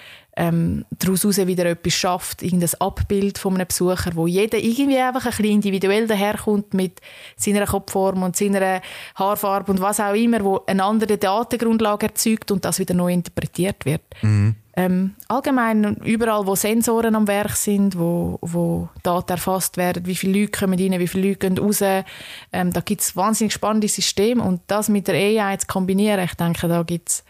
ähm, 0.42 0.86
daraus 0.98 1.24
wieder 1.24 1.66
etwas 1.66 1.94
schafft, 1.94 2.42
irgendein 2.42 2.74
Abbild 2.80 3.38
von 3.38 3.54
einem 3.54 3.68
Besucher, 3.68 4.16
wo 4.16 4.26
jeder 4.26 4.58
irgendwie 4.58 4.98
einfach 4.98 5.26
ein 5.26 5.30
bisschen 5.30 5.46
individuell 5.46 6.08
daherkommt 6.08 6.74
mit 6.74 7.00
seiner 7.38 7.68
Kopfform 7.68 8.24
und 8.24 8.36
seiner 8.36 8.82
Haarfarbe 9.14 9.72
und 9.72 9.82
was 9.82 10.00
auch 10.00 10.16
immer, 10.16 10.44
wo 10.44 10.62
eine 10.66 10.84
andere 10.84 11.20
Datengrundlage 11.20 12.08
erzeugt 12.08 12.50
und 12.50 12.66
das 12.66 12.80
wieder 12.80 12.96
neu 12.96 13.14
interpretiert 13.14 13.86
wird. 13.86 14.02
Mhm. 14.24 14.56
Ähm, 14.76 15.14
allgemein 15.28 15.98
überall, 15.98 16.48
wo 16.48 16.56
Sensoren 16.56 17.14
am 17.14 17.28
Werk 17.28 17.56
sind, 17.56 18.00
wo, 18.00 18.40
wo 18.42 18.90
Daten 19.04 19.34
erfasst 19.34 19.78
werden, 19.78 20.08
wie 20.08 20.16
viele 20.16 20.40
Leute 20.40 20.60
kommen 20.60 20.80
rein, 20.80 21.00
wie 21.00 21.08
viele 21.08 21.28
Leute 21.28 21.50
gehen 21.50 21.58
raus, 21.60 21.82
ähm, 21.82 22.74
da 22.74 22.80
gibt 22.80 23.02
es 23.02 23.16
wahnsinnig 23.16 23.54
spannende 23.54 23.90
Systeme 23.90 24.42
und 24.42 24.62
das 24.66 24.90
mit 24.90 25.08
der 25.08 25.16
AI 25.16 25.58
zu 25.58 25.68
kombinieren, 25.68 26.24
ich 26.24 26.34
denke, 26.34 26.68
da 26.68 26.82
gibt 26.82 27.10
es 27.10 27.24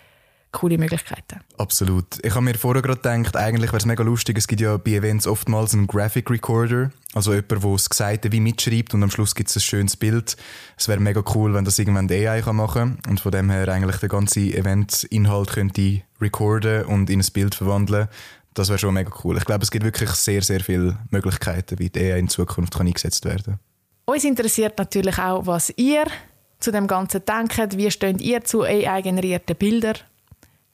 coole 0.52 0.78
Möglichkeiten. 0.78 1.40
Absolut. 1.58 2.06
Ich 2.24 2.32
habe 2.32 2.44
mir 2.44 2.56
vorher 2.56 2.82
gerade 2.82 3.00
gedacht, 3.00 3.36
eigentlich 3.36 3.72
wäre 3.72 3.78
es 3.78 3.86
mega 3.86 4.04
lustig, 4.04 4.38
es 4.38 4.48
gibt 4.48 4.62
ja 4.62 4.78
bei 4.78 4.92
Events 4.92 5.28
oftmals 5.28 5.74
einen 5.74 5.88
Graphic 5.88 6.30
Recorder, 6.30 6.92
also 7.14 7.34
jemand, 7.34 7.52
der 7.52 7.72
das 7.72 7.90
Gesagte 7.90 8.32
wie 8.32 8.40
mitschreibt 8.40 8.94
und 8.94 9.04
am 9.04 9.12
Schluss 9.12 9.36
gibt 9.36 9.50
es 9.50 9.56
ein 9.56 9.62
schönes 9.62 9.98
Bild. 9.98 10.36
Es 10.78 10.88
wäre 10.88 11.00
mega 11.00 11.24
cool, 11.36 11.54
wenn 11.54 11.66
das 11.66 11.80
irgendwann 11.80 12.08
die 12.08 12.28
AI 12.28 12.42
kann 12.42 12.56
machen 12.56 12.98
kann 13.02 13.12
und 13.12 13.20
von 13.20 13.32
dem 13.32 13.50
her 13.50 13.68
eigentlich 13.70 13.98
den 13.98 14.10
ganzen 14.10 14.54
Event-Inhalt 14.54 15.52
könnte 15.52 16.02
recorden 16.20 16.86
und 16.86 17.10
in 17.10 17.22
ein 17.22 17.28
Bild 17.34 17.56
verwandeln. 17.56 18.08
Das 18.54 18.68
wäre 18.68 18.80
schon 18.80 18.94
mega 18.94 19.12
cool. 19.24 19.38
Ich 19.38 19.46
glaube, 19.46 19.64
es 19.64 19.72
gibt 19.72 19.86
wirklich 19.86 20.10
sehr, 20.12 20.42
sehr 20.42 20.60
viele 20.60 20.98
Möglichkeiten, 21.10 21.80
wie 21.80 21.90
die 21.90 22.00
AI 22.12 22.20
in 22.20 22.28
Zukunft 22.28 22.74
kann 22.76 22.88
eingesetzt 22.88 23.24
werden 23.24 23.44
kann. 23.44 23.60
Uns 24.06 24.26
interessiert 24.26 24.78
natürlich 24.78 25.18
auch, 25.20 25.46
was 25.46 25.72
ihr 25.78 26.04
zu 26.60 26.72
dem 26.72 26.88
Ganzen 26.88 27.24
denkt. 27.26 27.78
Wie 27.78 27.90
steht 27.90 28.20
ihr 28.20 28.44
zu 28.44 28.64
AI-generierten 28.64 29.56
Bildern? 29.56 29.96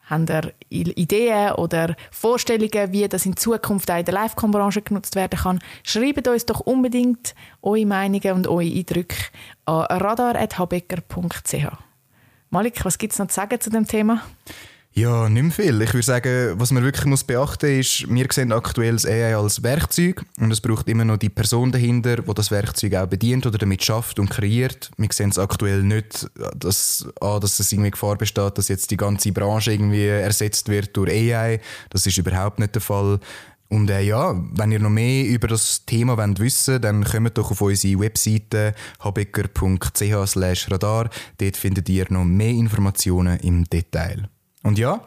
Habt 0.10 0.30
ihr 0.70 0.98
Ideen 0.98 1.52
oder 1.54 1.96
Vorstellungen, 2.12 2.94
wie 2.94 3.08
das 3.08 3.26
in 3.26 3.36
Zukunft 3.36 3.92
auch 3.92 3.98
in 3.98 4.06
der 4.06 4.14
Live-Com-Branche 4.14 4.82
genutzt 4.82 5.16
werden 5.16 5.40
kann? 5.40 5.60
Schreibt 5.84 6.28
uns 6.28 6.46
doch 6.46 6.62
unbedingt 6.62 7.36
eure 7.62 7.86
Meinungen 7.86 8.34
und 8.34 8.48
eure 8.48 8.62
Eindrücke 8.62 9.18
an 9.66 9.82
radar.habecker.ch. 9.84 11.68
Malik, 12.50 12.86
was 12.86 12.98
gibt 12.98 13.14
es 13.14 13.20
noch 13.20 13.28
zu 13.28 13.36
sagen 13.36 13.60
zu 13.60 13.70
dem 13.70 13.86
Thema? 13.86 14.22
Ja, 14.98 15.30
nicht 15.30 15.44
mehr 15.44 15.52
viel. 15.52 15.80
Ich 15.84 15.94
würde 15.94 16.04
sagen, 16.04 16.60
was 16.60 16.72
man 16.72 16.84
wirklich 16.84 17.06
muss 17.06 17.24
beachten 17.24 17.78
muss, 17.78 18.00
ist, 18.02 18.10
wir 18.10 18.26
sehen 18.34 18.52
aktuell 18.52 18.94
das 18.94 19.06
AI 19.06 19.38
als 19.38 19.62
Werkzeug 19.62 20.26
und 20.40 20.50
es 20.50 20.60
braucht 20.60 20.90
immer 20.90 21.06
noch 21.06 21.18
die 21.18 21.30
Person 21.30 21.72
dahinter, 21.72 22.16
die 22.16 22.34
das 22.34 22.50
Werkzeug 22.50 22.96
auch 22.96 23.06
bedient 23.06 23.46
oder 23.46 23.60
damit 23.60 23.84
schafft 23.84 24.18
und 24.18 24.32
kreiert. 24.32 24.90
Wir 24.98 25.10
sehen 25.12 25.30
es 25.30 25.38
aktuell 25.38 25.84
nicht, 25.84 26.28
dass, 26.56 27.08
ah, 27.22 27.38
dass 27.40 27.60
es 27.60 27.72
irgendwie 27.72 27.92
Gefahr 27.92 28.18
besteht, 28.18 28.58
dass 28.58 28.70
jetzt 28.70 28.90
die 28.90 28.98
ganze 28.98 29.32
Branche 29.32 29.72
irgendwie 29.72 30.08
ersetzt 30.08 30.68
wird 30.68 30.98
durch 30.98 31.12
AI. 31.12 31.62
Das 31.92 32.08
ist 32.08 32.18
überhaupt 32.18 32.58
nicht 32.58 32.74
der 32.74 32.82
Fall. 32.82 33.20
Und 33.70 33.92
äh, 33.92 34.02
ja, 34.02 34.34
wenn 34.56 34.72
ihr 34.72 34.80
noch 34.80 34.90
mehr 34.90 35.28
über 35.28 35.48
das 35.48 35.86
Thema 35.86 36.18
wollt 36.18 36.40
wissen 36.40 36.82
dann 36.82 37.04
kommt 37.04 37.38
doch 37.38 37.52
auf 37.52 37.62
unsere 37.62 38.00
Webseite 38.00 38.74
habecker.ch 39.00 40.72
radar. 40.72 41.12
Dort 41.38 41.58
findet 41.58 41.88
ihr 41.88 42.08
noch 42.10 42.26
mehr 42.26 42.50
Informationen 42.50 43.40
im 43.42 43.64
Detail. 43.66 44.28
Und 44.68 44.78
ja, 44.78 45.02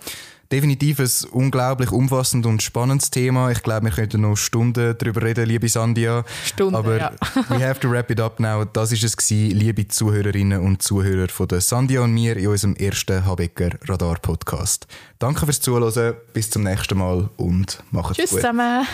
definitiv 0.50 0.98
ein 1.00 1.10
unglaublich 1.32 1.92
umfassendes 1.92 2.48
und 2.48 2.62
spannendes 2.62 3.10
Thema. 3.10 3.50
Ich 3.50 3.62
glaube, 3.62 3.86
wir 3.86 3.92
könnten 3.92 4.22
noch 4.22 4.36
Stunden 4.36 4.96
darüber 4.98 5.22
reden, 5.22 5.46
liebe 5.46 5.68
Sandia. 5.68 6.24
Stunden, 6.44 6.74
Aber 6.74 6.96
ja. 6.96 7.12
we 7.48 7.66
have 7.66 7.78
to 7.78 7.90
wrap 7.90 8.10
it 8.10 8.20
up 8.20 8.40
now. 8.40 8.64
Das 8.64 8.90
ist 8.90 9.04
es 9.04 9.16
gewesen, 9.16 9.58
liebe 9.58 9.86
Zuhörerinnen 9.86 10.60
und 10.60 10.82
Zuhörer 10.82 11.28
von 11.28 11.48
der 11.48 11.60
Sandia 11.60 12.00
und 12.00 12.12
mir 12.12 12.36
in 12.36 12.48
unserem 12.48 12.74
ersten 12.76 13.24
Habecker 13.24 13.70
Radar 13.86 14.18
Podcast. 14.20 14.86
Danke 15.18 15.44
fürs 15.44 15.60
Zuhören, 15.60 16.14
bis 16.32 16.48
zum 16.48 16.62
nächsten 16.62 16.96
Mal 16.96 17.28
und 17.36 17.82
macht's 17.90 18.16
Tschüss 18.16 18.30
gut. 18.30 18.40
Tschüss 18.40 18.50
zusammen. 18.50 18.86